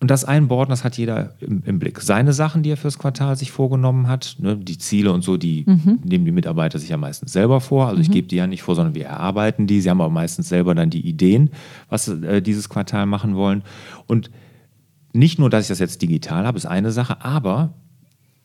und 0.00 0.10
das 0.10 0.24
Einborden, 0.24 0.70
das 0.70 0.84
hat 0.84 0.98
jeder 0.98 1.34
im, 1.40 1.62
im 1.64 1.78
Blick. 1.78 2.00
Seine 2.00 2.32
Sachen, 2.32 2.62
die 2.62 2.70
er 2.70 2.76
fürs 2.76 2.98
Quartal 2.98 3.36
sich 3.36 3.52
vorgenommen 3.52 4.08
hat, 4.08 4.36
ne, 4.38 4.56
die 4.56 4.76
Ziele 4.76 5.12
und 5.12 5.22
so, 5.22 5.36
die 5.36 5.64
nehmen 6.04 6.24
die 6.24 6.32
Mitarbeiter 6.32 6.78
sich 6.78 6.90
ja 6.90 6.96
meistens 6.96 7.32
selber 7.32 7.60
vor. 7.60 7.86
Also 7.86 8.02
ich 8.02 8.10
gebe 8.10 8.26
die 8.26 8.36
ja 8.36 8.46
nicht 8.46 8.62
vor, 8.62 8.74
sondern 8.74 8.94
wir 8.94 9.06
erarbeiten 9.06 9.66
die. 9.66 9.80
Sie 9.80 9.88
haben 9.88 10.00
aber 10.00 10.12
meistens 10.12 10.48
selber 10.48 10.74
dann 10.74 10.90
die 10.90 11.06
Ideen, 11.06 11.50
was 11.88 12.06
sie 12.06 12.22
äh, 12.26 12.42
dieses 12.42 12.68
Quartal 12.68 13.06
machen 13.06 13.36
wollen. 13.36 13.62
Und 14.06 14.30
nicht 15.12 15.38
nur, 15.38 15.48
dass 15.48 15.62
ich 15.64 15.68
das 15.68 15.78
jetzt 15.78 16.02
digital 16.02 16.44
habe, 16.44 16.58
ist 16.58 16.66
eine 16.66 16.90
Sache, 16.90 17.24
aber 17.24 17.72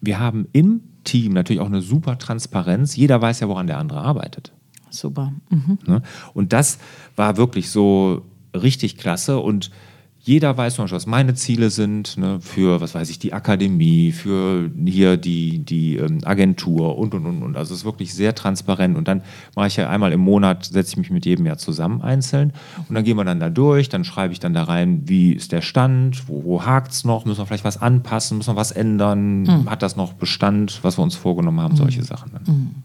wir 0.02 0.20
haben 0.20 0.48
im 0.54 0.82
Team 1.04 1.34
natürlich 1.34 1.62
auch 1.62 1.66
eine 1.66 1.82
super 1.82 2.18
Transparenz. 2.20 2.96
Jeder 2.96 3.22
weiß 3.22 3.40
ja, 3.40 3.50
woran 3.50 3.68
der 3.68 3.80
andere 3.80 4.02
arbeitet. 4.02 4.54
Super. 4.92 5.34
Mhm. 5.50 5.80
Ne? 5.86 6.02
Und 6.34 6.54
das 6.54 6.78
war 7.16 7.38
wirklich 7.38 7.70
so 7.70 8.26
richtig 8.54 8.98
klasse. 8.98 9.40
Und 9.40 9.72
jeder 10.22 10.58
weiß 10.58 10.76
zum 10.76 10.84
Beispiel, 10.84 10.98
was 10.98 11.06
meine 11.06 11.34
Ziele 11.34 11.70
sind 11.70 12.18
ne, 12.18 12.40
für, 12.42 12.82
was 12.82 12.94
weiß 12.94 13.10
ich, 13.10 13.20
die 13.20 13.32
Akademie, 13.32 14.12
für 14.12 14.70
hier 14.86 15.16
die, 15.16 15.60
die 15.60 15.96
ähm, 15.96 16.20
Agentur 16.26 16.98
und, 16.98 17.14
und, 17.14 17.26
und, 17.26 17.42
und. 17.42 17.56
Also 17.56 17.74
es 17.74 17.82
ist 17.82 17.86
wirklich 17.86 18.14
sehr 18.14 18.36
transparent. 18.36 18.98
Und 18.98 19.08
dann 19.08 19.22
mache 19.56 19.68
ich 19.68 19.78
ja 19.78 19.90
einmal 19.90 20.12
im 20.12 20.20
Monat, 20.20 20.66
setze 20.66 20.92
ich 20.92 20.98
mich 20.98 21.10
mit 21.10 21.26
jedem 21.26 21.46
ja 21.46 21.58
zusammen 21.58 22.02
einzeln. 22.02 22.52
Und 22.90 22.96
dann 22.96 23.06
gehen 23.06 23.16
wir 23.16 23.24
dann 23.24 23.40
da 23.40 23.50
durch, 23.50 23.88
dann 23.88 24.04
schreibe 24.04 24.34
ich 24.34 24.40
dann 24.40 24.54
da 24.54 24.64
rein, 24.64 25.04
wie 25.06 25.32
ist 25.32 25.54
der 25.54 25.62
Stand, 25.62 26.28
wo, 26.28 26.44
wo 26.44 26.66
hakt 26.66 26.92
es 26.92 27.06
noch, 27.06 27.24
müssen 27.24 27.40
wir 27.40 27.46
vielleicht 27.46 27.64
was 27.66 27.82
anpassen, 27.82 28.38
müssen 28.38 28.52
wir 28.52 28.58
was 28.58 28.72
ändern, 28.72 29.66
hat 29.70 29.82
das 29.82 29.96
noch 29.96 30.14
Bestand, 30.14 30.80
was 30.84 30.98
wir 30.98 31.04
uns 31.04 31.16
vorgenommen 31.16 31.62
haben, 31.62 31.78
solche 31.78 32.04
Sachen. 32.04 32.32
Dann. 32.34 32.84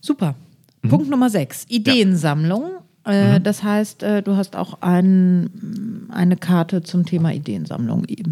Super. 0.00 0.34
Mhm. 0.82 0.88
Punkt 0.88 1.08
Nummer 1.08 1.30
sechs. 1.30 1.64
Ideensammlung. 1.68 2.81
Äh, 3.04 3.40
Das 3.40 3.62
heißt, 3.62 4.02
äh, 4.02 4.22
du 4.22 4.36
hast 4.36 4.56
auch 4.56 4.78
ein, 4.82 5.50
eine 6.10 6.36
Karte 6.36 6.82
zum 6.82 7.04
Thema 7.06 7.32
Ideensammlung, 7.32 8.04
I- 8.08 8.22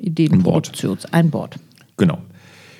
Ideenproduktion, 0.00 0.98
ein 1.12 1.30
Board. 1.30 1.56
Genau. 1.96 2.18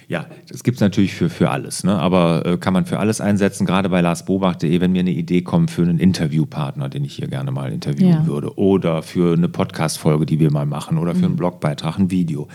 Ja, 0.08 0.26
das 0.48 0.62
gibt 0.62 0.76
es 0.76 0.80
natürlich 0.80 1.14
für, 1.14 1.28
für 1.28 1.50
alles, 1.50 1.82
ne? 1.82 1.98
aber 1.98 2.46
äh, 2.46 2.56
kann 2.58 2.72
man 2.72 2.86
für 2.86 3.00
alles 3.00 3.20
einsetzen, 3.20 3.66
gerade 3.66 3.88
bei 3.88 4.00
larsbobach.de, 4.00 4.80
wenn 4.80 4.92
mir 4.92 5.00
eine 5.00 5.10
Idee 5.10 5.42
kommt 5.42 5.72
für 5.72 5.82
einen 5.82 5.98
Interviewpartner, 5.98 6.88
den 6.88 7.04
ich 7.04 7.14
hier 7.16 7.26
gerne 7.26 7.50
mal 7.50 7.72
interviewen 7.72 8.10
Ja. 8.12 8.26
würde, 8.26 8.56
oder 8.56 9.02
für 9.02 9.32
eine 9.34 9.48
Podcast-Folge, 9.48 10.24
die 10.24 10.38
wir 10.38 10.52
mal 10.52 10.64
machen, 10.64 10.98
oder 10.98 11.16
für 11.16 11.26
einen 11.26 11.34
Blogbeitrag, 11.34 11.98
ein 11.98 12.12
Video. 12.12 12.46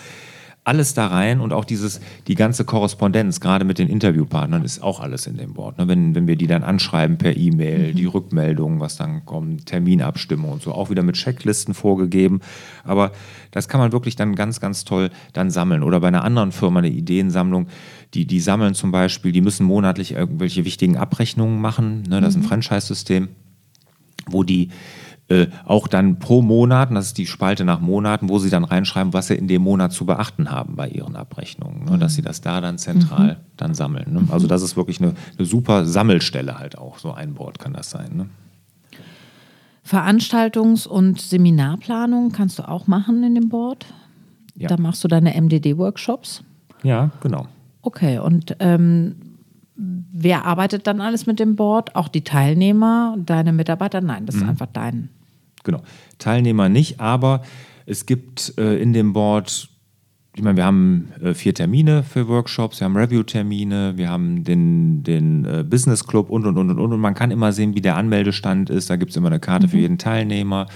Alles 0.64 0.94
da 0.94 1.08
rein 1.08 1.42
und 1.42 1.54
auch 1.54 1.66
dieses, 1.66 2.02
die 2.28 2.36
ganze 2.36 2.66
Korrespondenz, 2.66 3.40
gerade 3.40 3.66
mit 3.66 3.80
den 3.80 3.90
Interviewpartnern, 3.90 4.64
ist 4.64 4.84
auch 4.84 5.00
alles 5.00 5.26
in 5.26 5.36
dem 5.36 5.54
Board. 5.54 5.80
Ne? 5.80 5.88
Wenn, 5.88 6.14
wenn 6.14 6.28
wir 6.28 6.36
die 6.36 6.46
dann 6.46 6.62
anschreiben 6.62 7.18
per 7.18 7.36
E-Mail, 7.36 7.96
die 7.96 8.06
Rückmeldungen, 8.06 8.80
was 8.80 8.96
dann 8.96 9.26
kommt, 9.26 9.66
Terminabstimmung 9.66 10.52
und 10.52 10.62
so, 10.62 10.72
auch 10.72 10.92
wieder 10.92 11.02
mit 11.02 11.16
Checklisten 11.16 11.74
vorgegeben. 11.74 12.42
Aber 12.84 13.12
das 13.50 13.70
kann 13.70 13.80
man 13.80 13.92
wirklich 13.92 14.16
dann 14.16 14.36
ganz, 14.36 14.60
ganz 14.60 14.86
toll 14.86 15.10
dann 15.34 15.50
sammeln. 15.50 15.82
Oder 15.82 16.00
bei 16.00 16.10
einer 16.10 16.24
anderen 16.24 16.52
Firma 16.52 16.78
eine 16.78 16.90
Ideensammlung, 16.90 17.68
die, 18.14 18.28
die 18.28 18.40
sammeln 18.40 18.76
zum 18.76 18.92
Beispiel, 18.92 19.32
die 19.32 19.42
müssen 19.42 19.66
monatlich 19.66 20.12
irgendwelche 20.12 20.64
wichtigen 20.64 20.96
Abrechnungen 20.96 21.60
machen. 21.60 22.04
Ne? 22.04 22.22
Das 22.22 22.36
ist 22.36 22.42
ein 22.42 22.44
Franchise-System, 22.44 23.30
wo 24.28 24.44
die 24.44 24.70
äh, 25.32 25.48
auch 25.66 25.88
dann 25.88 26.20
pro 26.20 26.42
Monat, 26.42 26.92
das 26.92 27.08
ist 27.08 27.18
die 27.18 27.26
Spalte 27.26 27.64
nach 27.66 27.80
Monaten, 27.80 28.28
wo 28.30 28.38
sie 28.40 28.50
dann 28.50 28.64
reinschreiben, 28.64 29.14
was 29.14 29.28
sie 29.28 29.36
in 29.36 29.48
dem 29.48 29.62
Monat 29.62 29.94
zu 29.94 30.06
beachten 30.06 30.52
haben 30.52 30.76
bei 30.76 30.88
ihren 30.90 31.16
Abrechnungen, 31.16 31.86
ne? 31.86 31.98
dass 31.98 32.16
sie 32.16 32.22
das 32.22 32.42
da 32.42 32.60
dann 32.62 32.78
zentral 32.78 33.38
dann 33.58 33.74
sammeln. 33.74 34.14
Ne? 34.14 34.28
Also 34.32 34.48
das 34.48 34.62
ist 34.62 34.76
wirklich 34.76 35.00
eine, 35.02 35.14
eine 35.38 35.46
super 35.46 35.86
Sammelstelle 35.86 36.60
halt 36.60 36.78
auch, 36.78 36.98
so 37.00 37.14
ein 37.14 37.34
Board 37.34 37.60
kann 37.60 37.74
das 37.74 37.90
sein. 37.90 38.10
Ne? 38.16 38.26
Veranstaltungs- 39.88 40.88
und 40.88 41.20
Seminarplanung 41.20 42.32
kannst 42.32 42.60
du 42.60 42.68
auch 42.68 42.88
machen 42.88 43.24
in 43.24 43.36
dem 43.36 43.50
Board. 43.50 43.86
Ja. 44.56 44.68
Da 44.68 44.78
machst 44.78 45.04
du 45.04 45.08
deine 45.08 45.34
MDD-Workshops. 45.40 46.44
Ja, 46.84 47.10
genau. 47.22 47.48
Okay, 47.82 48.20
und 48.20 48.56
ähm, 48.60 49.16
wer 49.76 50.46
arbeitet 50.46 50.86
dann 50.86 51.02
alles 51.02 51.26
mit 51.26 51.40
dem 51.40 51.56
Board? 51.56 51.96
Auch 51.96 52.08
die 52.10 52.24
Teilnehmer, 52.24 53.16
deine 53.18 53.54
Mitarbeiter? 53.54 54.02
Nein, 54.02 54.24
Mhm. 54.24 54.26
das 54.28 54.36
ist 54.36 54.44
einfach 54.44 54.68
dein. 54.72 55.10
Genau. 55.64 55.82
Teilnehmer 56.18 56.70
nicht, 56.70 57.00
aber 57.00 57.42
es 57.86 58.06
gibt 58.06 58.54
äh, 58.58 58.78
in 58.82 58.94
dem 58.94 59.14
Board, 59.14 59.70
ich 60.36 60.42
meine, 60.42 60.56
wir 60.56 60.66
haben 60.66 61.10
äh, 61.22 61.34
vier 61.34 61.54
Termine 61.54 62.04
für 62.04 62.28
Workshops, 62.28 62.80
wir 62.80 62.86
haben 62.86 62.96
Review-Termine, 62.96 63.94
wir 63.98 64.10
haben 64.10 64.44
den, 64.44 65.04
den 65.04 65.46
äh, 65.46 65.64
Business 65.68 66.06
Club 66.06 66.30
und 66.30 66.46
und 66.46 66.58
und 66.58 66.70
und 66.70 66.80
und 66.80 66.94
und 66.94 67.00
man 67.00 67.14
kann 67.14 67.32
immer 67.32 67.52
sehen, 67.52 67.76
wie 67.76 67.82
der 67.82 67.98
Anmeldestand 67.98 68.70
ist. 68.70 68.90
Da 68.90 68.96
gibt 68.96 69.12
es 69.12 69.18
immer 69.18 69.28
eine 69.28 69.40
Karte 69.40 69.68
für 69.68 69.78
jeden 69.78 69.98
Teilnehmer. 69.98 70.68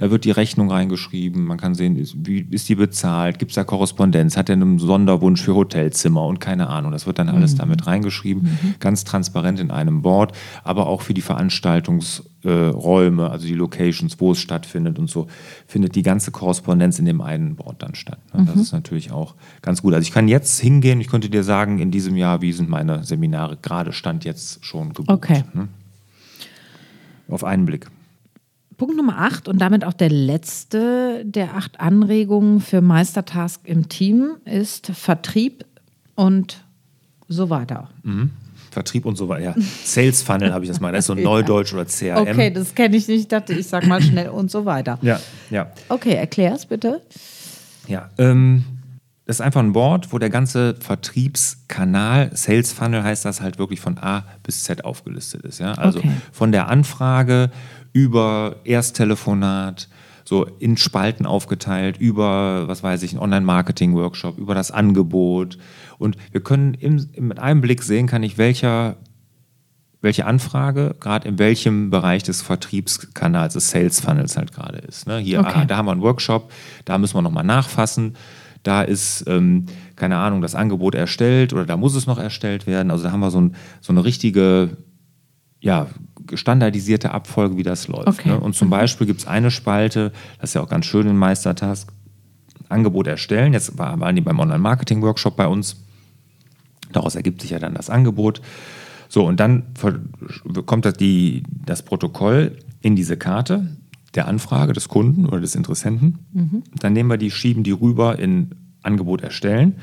Da 0.00 0.10
wird 0.10 0.24
die 0.24 0.30
Rechnung 0.30 0.70
reingeschrieben, 0.70 1.44
man 1.44 1.58
kann 1.58 1.74
sehen, 1.74 1.96
ist, 1.96 2.16
wie 2.26 2.46
ist 2.50 2.70
die 2.70 2.74
bezahlt, 2.74 3.38
gibt 3.38 3.50
es 3.50 3.56
da 3.56 3.64
Korrespondenz, 3.64 4.34
hat 4.34 4.48
er 4.48 4.54
einen 4.54 4.78
Sonderwunsch 4.78 5.42
für 5.42 5.54
Hotelzimmer 5.54 6.24
und 6.24 6.40
keine 6.40 6.68
Ahnung. 6.68 6.92
Das 6.92 7.06
wird 7.06 7.18
dann 7.18 7.28
alles 7.28 7.52
mhm. 7.52 7.58
damit 7.58 7.86
reingeschrieben, 7.86 8.44
mhm. 8.44 8.74
ganz 8.80 9.04
transparent 9.04 9.60
in 9.60 9.70
einem 9.70 10.00
Board, 10.00 10.32
aber 10.64 10.86
auch 10.86 11.02
für 11.02 11.12
die 11.12 11.20
Veranstaltungsräume, 11.20 12.29
äh, 12.44 12.50
also 12.50 13.46
die 13.46 13.54
Locations, 13.54 14.18
wo 14.18 14.32
es 14.32 14.38
stattfindet 14.38 14.98
und 14.98 15.10
so, 15.10 15.26
findet 15.66 15.94
die 15.94 16.02
ganze 16.02 16.30
Korrespondenz 16.30 16.98
in 16.98 17.04
dem 17.04 17.20
einen 17.20 17.56
Board 17.56 17.82
dann 17.82 17.94
statt. 17.94 18.18
Ne? 18.34 18.44
Das 18.46 18.56
mhm. 18.56 18.62
ist 18.62 18.72
natürlich 18.72 19.12
auch 19.12 19.34
ganz 19.62 19.82
gut. 19.82 19.94
Also 19.94 20.02
ich 20.02 20.12
kann 20.12 20.28
jetzt 20.28 20.60
hingehen, 20.60 21.00
ich 21.00 21.08
könnte 21.08 21.30
dir 21.30 21.44
sagen, 21.44 21.78
in 21.78 21.90
diesem 21.90 22.16
Jahr, 22.16 22.42
wie 22.42 22.52
sind 22.52 22.68
meine 22.68 23.04
Seminare 23.04 23.58
gerade 23.60 23.92
Stand 23.92 24.24
jetzt 24.24 24.64
schon 24.64 24.92
gebucht. 24.92 25.10
Okay. 25.10 25.44
Ne? 25.52 25.68
Auf 27.28 27.44
einen 27.44 27.66
Blick. 27.66 27.86
Punkt 28.76 28.96
Nummer 28.96 29.18
8 29.18 29.46
und 29.46 29.58
damit 29.58 29.84
auch 29.84 29.92
der 29.92 30.08
letzte 30.08 31.22
der 31.26 31.54
acht 31.54 31.80
Anregungen 31.80 32.60
für 32.60 32.80
Meistertask 32.80 33.60
im 33.64 33.90
Team 33.90 34.36
ist 34.46 34.86
Vertrieb 34.86 35.66
und 36.14 36.64
so 37.28 37.50
weiter. 37.50 37.90
Mhm. 38.02 38.30
Vertrieb 38.70 39.04
und 39.04 39.16
so 39.16 39.28
weiter. 39.28 39.56
Ja. 39.56 39.64
Sales 39.84 40.22
Funnel 40.22 40.52
habe 40.52 40.64
ich 40.64 40.70
das 40.70 40.80
mal. 40.80 40.92
Das 40.92 41.00
ist 41.00 41.06
so 41.06 41.12
ein 41.16 41.22
Neudeutsch 41.22 41.72
oder 41.72 41.84
CRM. 41.84 42.28
Okay, 42.28 42.50
das 42.50 42.74
kenne 42.74 42.96
ich 42.96 43.08
nicht. 43.08 43.20
Ich 43.20 43.28
dachte, 43.28 43.52
ich 43.52 43.66
sage 43.66 43.86
mal 43.86 44.02
schnell 44.02 44.28
und 44.28 44.50
so 44.50 44.64
weiter. 44.64 44.98
Ja, 45.02 45.20
ja. 45.50 45.70
Okay, 45.88 46.14
erklär 46.14 46.54
es 46.54 46.66
bitte. 46.66 47.00
Ja, 47.86 48.10
ähm, 48.18 48.64
das 49.30 49.36
ist 49.36 49.42
einfach 49.42 49.60
ein 49.60 49.74
Wort, 49.74 50.12
wo 50.12 50.18
der 50.18 50.28
ganze 50.28 50.74
Vertriebskanal, 50.80 52.30
Sales 52.34 52.72
Funnel 52.72 53.04
heißt 53.04 53.24
das 53.24 53.40
halt 53.40 53.60
wirklich 53.60 53.80
von 53.80 53.96
A 53.98 54.24
bis 54.42 54.64
Z 54.64 54.84
aufgelistet 54.84 55.44
ist. 55.44 55.60
Ja? 55.60 55.74
Also 55.74 56.00
okay. 56.00 56.10
von 56.32 56.50
der 56.50 56.68
Anfrage 56.68 57.50
über 57.92 58.56
Ersttelefonat, 58.64 59.88
so 60.30 60.44
in 60.60 60.76
Spalten 60.76 61.26
aufgeteilt, 61.26 61.96
über, 61.98 62.68
was 62.68 62.84
weiß 62.84 63.02
ich, 63.02 63.10
einen 63.10 63.20
Online-Marketing-Workshop, 63.20 64.38
über 64.38 64.54
das 64.54 64.70
Angebot. 64.70 65.58
Und 65.98 66.16
wir 66.30 66.40
können 66.40 66.74
im, 66.74 67.04
mit 67.18 67.40
einem 67.40 67.60
Blick 67.60 67.82
sehen, 67.82 68.06
kann 68.06 68.22
ich 68.22 68.38
welcher, 68.38 68.94
welche 70.00 70.26
Anfrage 70.26 70.94
gerade 71.00 71.26
in 71.26 71.40
welchem 71.40 71.90
Bereich 71.90 72.22
des 72.22 72.42
Vertriebskanals, 72.42 73.54
des 73.54 73.70
Sales 73.70 73.98
Funnels 73.98 74.36
halt 74.36 74.52
gerade 74.52 74.78
ist. 74.78 75.08
Ne? 75.08 75.18
Hier, 75.18 75.40
okay. 75.40 75.48
aha, 75.48 75.64
da 75.64 75.76
haben 75.76 75.86
wir 75.86 75.92
einen 75.92 76.02
Workshop, 76.02 76.52
da 76.84 76.96
müssen 76.96 77.16
wir 77.16 77.22
nochmal 77.22 77.42
nachfassen. 77.42 78.14
Da 78.62 78.82
ist, 78.82 79.24
ähm, 79.26 79.66
keine 79.96 80.18
Ahnung, 80.18 80.42
das 80.42 80.54
Angebot 80.54 80.94
erstellt 80.94 81.52
oder 81.52 81.66
da 81.66 81.76
muss 81.76 81.96
es 81.96 82.06
noch 82.06 82.18
erstellt 82.18 82.68
werden. 82.68 82.92
Also 82.92 83.02
da 83.02 83.10
haben 83.10 83.18
wir 83.18 83.32
so, 83.32 83.40
ein, 83.40 83.56
so 83.80 83.92
eine 83.92 84.04
richtige 84.04 84.76
ja, 85.60 85.86
standardisierte 86.34 87.12
Abfolge, 87.12 87.56
wie 87.56 87.62
das 87.62 87.88
läuft. 87.88 88.08
Okay. 88.08 88.30
Ne? 88.30 88.40
Und 88.40 88.54
zum 88.54 88.68
mhm. 88.68 88.72
Beispiel 88.72 89.06
gibt 89.06 89.20
es 89.20 89.26
eine 89.26 89.50
Spalte, 89.50 90.12
das 90.40 90.50
ist 90.50 90.54
ja 90.54 90.62
auch 90.62 90.68
ganz 90.68 90.86
schön 90.86 91.06
in 91.06 91.16
Meistertask, 91.16 91.92
Angebot 92.68 93.06
erstellen. 93.06 93.52
Jetzt 93.52 93.78
waren 93.78 94.14
die 94.14 94.22
beim 94.22 94.38
Online-Marketing-Workshop 94.38 95.36
bei 95.36 95.46
uns. 95.46 95.76
Daraus 96.92 97.16
ergibt 97.16 97.42
sich 97.42 97.50
ja 97.50 97.58
dann 97.58 97.74
das 97.74 97.90
Angebot. 97.90 98.40
So, 99.08 99.26
und 99.26 99.40
dann 99.40 99.64
kommt 100.66 100.84
das, 100.84 100.94
die, 100.94 101.42
das 101.66 101.82
Protokoll 101.82 102.58
in 102.80 102.94
diese 102.94 103.16
Karte 103.16 103.76
der 104.14 104.28
Anfrage 104.28 104.72
des 104.72 104.88
Kunden 104.88 105.26
oder 105.26 105.40
des 105.40 105.56
Interessenten. 105.56 106.20
Mhm. 106.32 106.62
Dann 106.78 106.92
nehmen 106.92 107.10
wir 107.10 107.16
die, 107.16 107.30
schieben 107.30 107.64
die 107.64 107.72
rüber 107.72 108.18
in 108.18 108.52
Angebot 108.82 109.20
erstellen. 109.20 109.76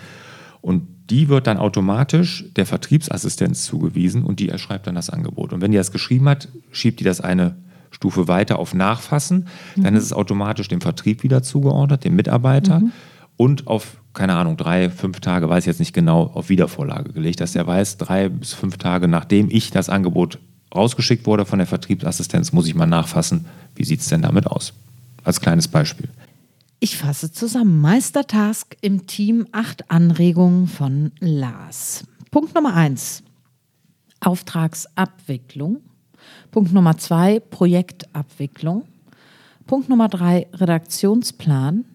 Und 0.62 0.88
die 1.10 1.30
wird 1.30 1.48
dann 1.48 1.58
automatisch 1.58 2.46
der 2.56 2.66
Vertriebsassistenz 2.66 3.66
zugewiesen 3.66 4.24
und 4.24 4.40
die 4.40 4.50
erschreibt 4.50 4.88
dann 4.88 4.96
das 4.96 5.10
Angebot. 5.10 5.54
Und 5.54 5.62
wenn 5.62 5.72
die 5.72 5.78
das 5.78 5.92
geschrieben 5.92 6.28
hat, 6.28 6.50
schiebt 6.72 7.00
die 7.00 7.04
das 7.04 7.22
eine 7.22 7.56
Stufe 7.92 8.28
weiter 8.28 8.60
auf 8.60 8.74
Nachfassen. 8.74 9.48
Mhm. 9.76 9.84
Dann 9.84 9.96
ist 9.96 10.04
es 10.04 10.14
automatisch 10.14 10.68
dem 10.68 10.82
Vertrieb 10.82 11.24
wieder 11.24 11.44
zugeordnet, 11.44 12.04
dem 12.04 12.16
Mitarbeiter 12.16 12.80
mhm. 12.80 12.92
und 13.38 13.68
auf, 13.68 13.98
keine 14.14 14.36
Ahnung, 14.36 14.58
drei, 14.58 14.90
fünf 14.90 15.20
Tage, 15.22 15.50
weiß 15.50 15.64
ich 15.64 15.68
jetzt 15.68 15.80
nicht 15.80 15.94
genau, 15.94 16.24
auf 16.24 16.50
Wiedervorlage 16.50 17.14
gelegt, 17.14 17.40
dass 17.40 17.56
er 17.56 17.66
weiß, 17.66 17.98
drei 17.98 18.30
bis 18.30 18.54
fünf 18.54 18.78
Tage 18.78 19.08
nachdem 19.08 19.50
ich 19.50 19.72
das 19.72 19.90
Angebot 19.90 20.40
rausgeschickt 20.76 21.26
wurde 21.26 21.46
von 21.46 21.60
der 21.60 21.68
Vertriebsassistenz, 21.68 22.52
muss 22.52 22.68
ich 22.68 22.76
mal 22.76 22.86
nachfassen, 22.86 23.46
wie 23.76 23.86
sieht 23.86 24.02
es 24.02 24.08
denn 24.08 24.22
damit 24.22 24.48
aus? 24.48 24.74
Als 25.24 25.40
kleines 25.40 25.68
Beispiel. 25.68 26.10
Ich 26.80 26.98
fasse 26.98 27.32
zusammen. 27.32 27.82
Meistertask 27.82 28.78
im 28.82 29.08
Team. 29.08 29.48
Acht 29.52 29.90
Anregungen 29.90 30.68
von 30.68 31.12
Lars. 31.20 32.06
Punkt 32.30 32.54
Nummer 32.54 32.76
eins. 32.76 33.24
Auftragsabwicklung. 34.20 35.82
Punkt 36.52 36.74
Nummer 36.74 36.96
zwei. 36.98 37.40
Projektabwicklung. 37.40 38.84
Punkt 39.66 39.90
Nummer 39.90 40.08
drei. 40.08 40.48
Redaktionsplan. 40.54 41.86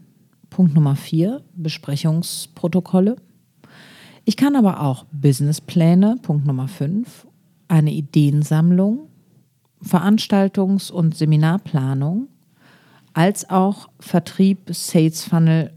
Punkt 0.51 0.75
Nummer 0.75 0.97
vier. 0.97 1.42
Besprechungsprotokolle. 1.55 3.16
Ich 4.25 4.37
kann 4.37 4.57
aber 4.57 4.81
auch 4.81 5.05
Businesspläne. 5.12 6.16
Punkt 6.23 6.45
Nummer 6.45 6.66
fünf. 6.66 7.29
Eine 7.68 7.92
Ideensammlung. 7.92 9.09
Veranstaltungs- 9.85 10.90
und 10.90 11.16
Seminarplanung 11.16 12.29
als 13.14 13.48
auch 13.51 13.88
Vertrieb, 14.01 14.70
Sales 14.70 15.25
Funnel 15.25 15.72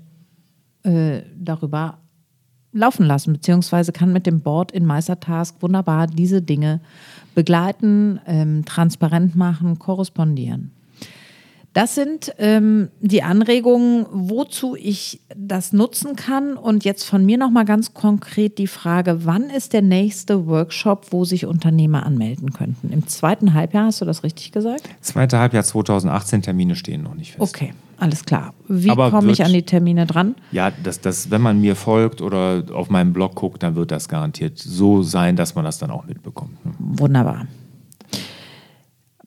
äh, 0.83 1.21
darüber 1.37 1.97
laufen 2.71 3.05
lassen, 3.05 3.33
beziehungsweise 3.33 3.91
kann 3.91 4.11
mit 4.13 4.25
dem 4.25 4.41
Board 4.41 4.71
in 4.71 4.85
Meistertask 4.85 5.61
wunderbar 5.61 6.07
diese 6.07 6.41
Dinge 6.41 6.81
begleiten, 7.33 8.19
ähm, 8.27 8.65
transparent 8.65 9.35
machen, 9.35 9.79
korrespondieren. 9.79 10.71
Das 11.75 11.93
sind 11.93 12.33
ähm, 12.37 12.87
die 13.01 13.21
Anregungen, 13.21 14.05
wozu 14.09 14.77
ich 14.77 15.19
das 15.35 15.73
nutzen 15.73 16.15
kann. 16.15 16.55
Und 16.55 16.85
jetzt 16.85 17.03
von 17.03 17.25
mir 17.25 17.37
nochmal 17.37 17.65
ganz 17.65 17.93
konkret 17.93 18.57
die 18.59 18.67
Frage, 18.67 19.25
wann 19.25 19.49
ist 19.49 19.73
der 19.73 19.81
nächste 19.81 20.47
Workshop, 20.47 21.07
wo 21.09 21.25
sich 21.25 21.45
Unternehmer 21.45 22.05
anmelden 22.05 22.53
könnten? 22.53 22.93
Im 22.93 23.05
zweiten 23.07 23.53
Halbjahr, 23.53 23.87
hast 23.87 23.99
du 23.99 24.05
das 24.05 24.23
richtig 24.23 24.53
gesagt? 24.53 24.87
Zweite 25.01 25.37
Halbjahr 25.37 25.65
2018, 25.65 26.43
Termine 26.43 26.77
stehen 26.77 27.03
noch 27.03 27.13
nicht 27.13 27.33
fest. 27.33 27.41
Okay, 27.41 27.73
alles 27.97 28.23
klar. 28.23 28.53
Wie 28.69 28.87
komme 28.87 29.33
ich 29.33 29.43
an 29.43 29.51
die 29.51 29.63
Termine 29.63 30.05
dran? 30.05 30.35
Ja, 30.53 30.71
das, 30.71 31.01
das, 31.01 31.29
wenn 31.29 31.41
man 31.41 31.59
mir 31.59 31.75
folgt 31.75 32.21
oder 32.21 32.63
auf 32.71 32.89
meinem 32.89 33.11
Blog 33.11 33.35
guckt, 33.35 33.63
dann 33.63 33.75
wird 33.75 33.91
das 33.91 34.07
garantiert 34.07 34.57
so 34.57 35.03
sein, 35.03 35.35
dass 35.35 35.55
man 35.55 35.65
das 35.65 35.77
dann 35.77 35.91
auch 35.91 36.05
mitbekommt. 36.05 36.65
Ne? 36.65 36.71
Wunderbar. 36.79 37.47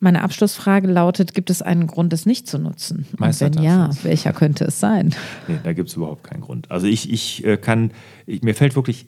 Meine 0.00 0.22
Abschlussfrage 0.22 0.86
lautet: 0.86 1.34
Gibt 1.34 1.50
es 1.50 1.62
einen 1.62 1.86
Grund, 1.86 2.12
es 2.12 2.26
nicht 2.26 2.46
zu 2.46 2.58
nutzen? 2.58 3.06
Und 3.18 3.40
wenn 3.40 3.52
ja, 3.62 3.90
welcher 4.02 4.32
könnte 4.32 4.64
es 4.64 4.78
sein? 4.80 5.14
Nee, 5.48 5.58
da 5.62 5.72
gibt 5.72 5.88
es 5.88 5.96
überhaupt 5.96 6.24
keinen 6.24 6.40
Grund. 6.40 6.70
Also 6.70 6.86
ich, 6.86 7.10
ich 7.10 7.44
äh, 7.44 7.56
kann, 7.56 7.90
ich, 8.26 8.42
mir 8.42 8.54
fällt 8.54 8.76
wirklich 8.76 9.06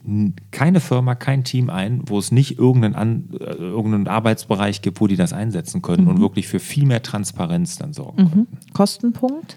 keine 0.51 0.81
Firma, 0.81 1.15
kein 1.15 1.45
Team 1.45 1.71
ein, 1.71 2.03
wo 2.07 2.19
es 2.19 2.33
nicht 2.33 2.59
irgendeinen, 2.59 2.95
An, 2.95 3.29
äh, 3.39 3.55
irgendeinen 3.55 4.09
Arbeitsbereich 4.09 4.83
gibt, 4.83 5.01
wo 5.01 5.07
die 5.07 5.17
das 5.17 5.33
einsetzen 5.33 5.83
können 5.83 6.05
mhm. 6.05 6.11
und 6.11 6.21
wirklich 6.21 6.49
für 6.49 6.61
viel 6.61 6.87
mehr 6.87 7.03
Transparenz 7.03 7.77
dann 7.79 7.93
sorgen 7.93 8.23
mhm. 8.23 8.31
können. 8.31 8.47
Kostenpunkt? 8.73 9.57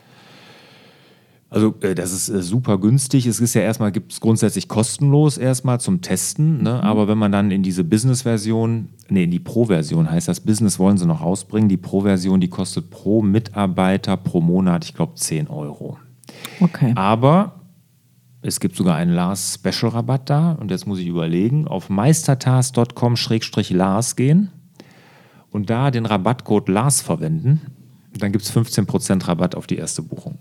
Also 1.53 1.75
äh, 1.81 1.93
das 1.93 2.11
ist 2.11 2.29
äh, 2.29 2.41
super 2.41 2.79
günstig. 2.79 3.27
Es 3.27 3.39
ist 3.39 3.53
ja 3.53 3.61
erstmal, 3.61 3.91
gibt 3.91 4.11
es 4.11 4.19
grundsätzlich 4.19 4.67
kostenlos 4.67 5.37
erstmal 5.37 5.79
zum 5.79 6.01
Testen. 6.01 6.63
Ne? 6.63 6.73
Mhm. 6.73 6.81
Aber 6.81 7.07
wenn 7.07 7.19
man 7.19 7.31
dann 7.31 7.51
in 7.51 7.61
diese 7.61 7.83
Business-Version, 7.83 8.89
nee, 9.09 9.25
in 9.25 9.31
die 9.31 9.39
Pro-Version 9.39 10.09
heißt 10.09 10.27
das, 10.27 10.39
Business 10.39 10.79
wollen 10.79 10.97
sie 10.97 11.05
noch 11.05 11.21
rausbringen. 11.21 11.69
Die 11.69 11.77
Pro-Version, 11.77 12.41
die 12.41 12.47
kostet 12.47 12.89
pro 12.89 13.21
Mitarbeiter 13.21 14.17
pro 14.17 14.41
Monat, 14.41 14.83
ich 14.83 14.95
glaube, 14.95 15.13
10 15.13 15.47
Euro. 15.47 15.99
Okay. 16.59 16.93
Aber 16.95 17.59
es 18.41 18.59
gibt 18.59 18.75
sogar 18.75 18.95
einen 18.95 19.13
Lars 19.13 19.53
Special 19.53 19.91
Rabatt 19.91 20.31
da. 20.31 20.53
Und 20.53 20.71
jetzt 20.71 20.87
muss 20.87 20.97
ich 20.97 21.05
überlegen, 21.05 21.67
auf 21.67 21.87
meistertask.com-lars 21.89 24.15
gehen 24.15 24.49
und 25.51 25.69
da 25.69 25.91
den 25.91 26.07
Rabattcode 26.07 26.69
Lars 26.69 27.01
verwenden. 27.01 27.61
Dann 28.17 28.31
gibt 28.31 28.43
es 28.43 28.51
15% 28.51 29.27
Rabatt 29.27 29.53
auf 29.53 29.67
die 29.67 29.77
erste 29.77 30.01
Buchung. 30.01 30.39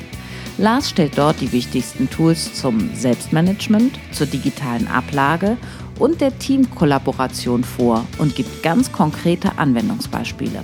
Lars 0.58 0.90
stellt 0.90 1.16
dort 1.20 1.40
die 1.42 1.52
wichtigsten 1.52 2.10
Tools 2.10 2.56
zum 2.56 2.90
Selbstmanagement, 2.96 4.00
zur 4.12 4.26
digitalen 4.26 4.88
Ablage 4.88 5.58
und 6.00 6.22
der 6.22 6.36
Teamkollaboration 6.40 7.64
vor 7.64 8.04
und 8.18 8.34
gibt 8.36 8.64
ganz 8.64 8.92
konkrete 8.92 9.60
Anwendungsbeispiele. 9.60 10.64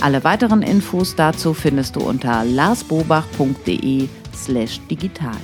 Alle 0.00 0.24
weiteren 0.24 0.62
Infos 0.62 1.14
dazu 1.14 1.52
findest 1.52 1.96
du 1.96 2.00
unter 2.00 2.46
larsbobach.de 2.46 4.08
slash 4.34 4.80
digital. 4.88 5.36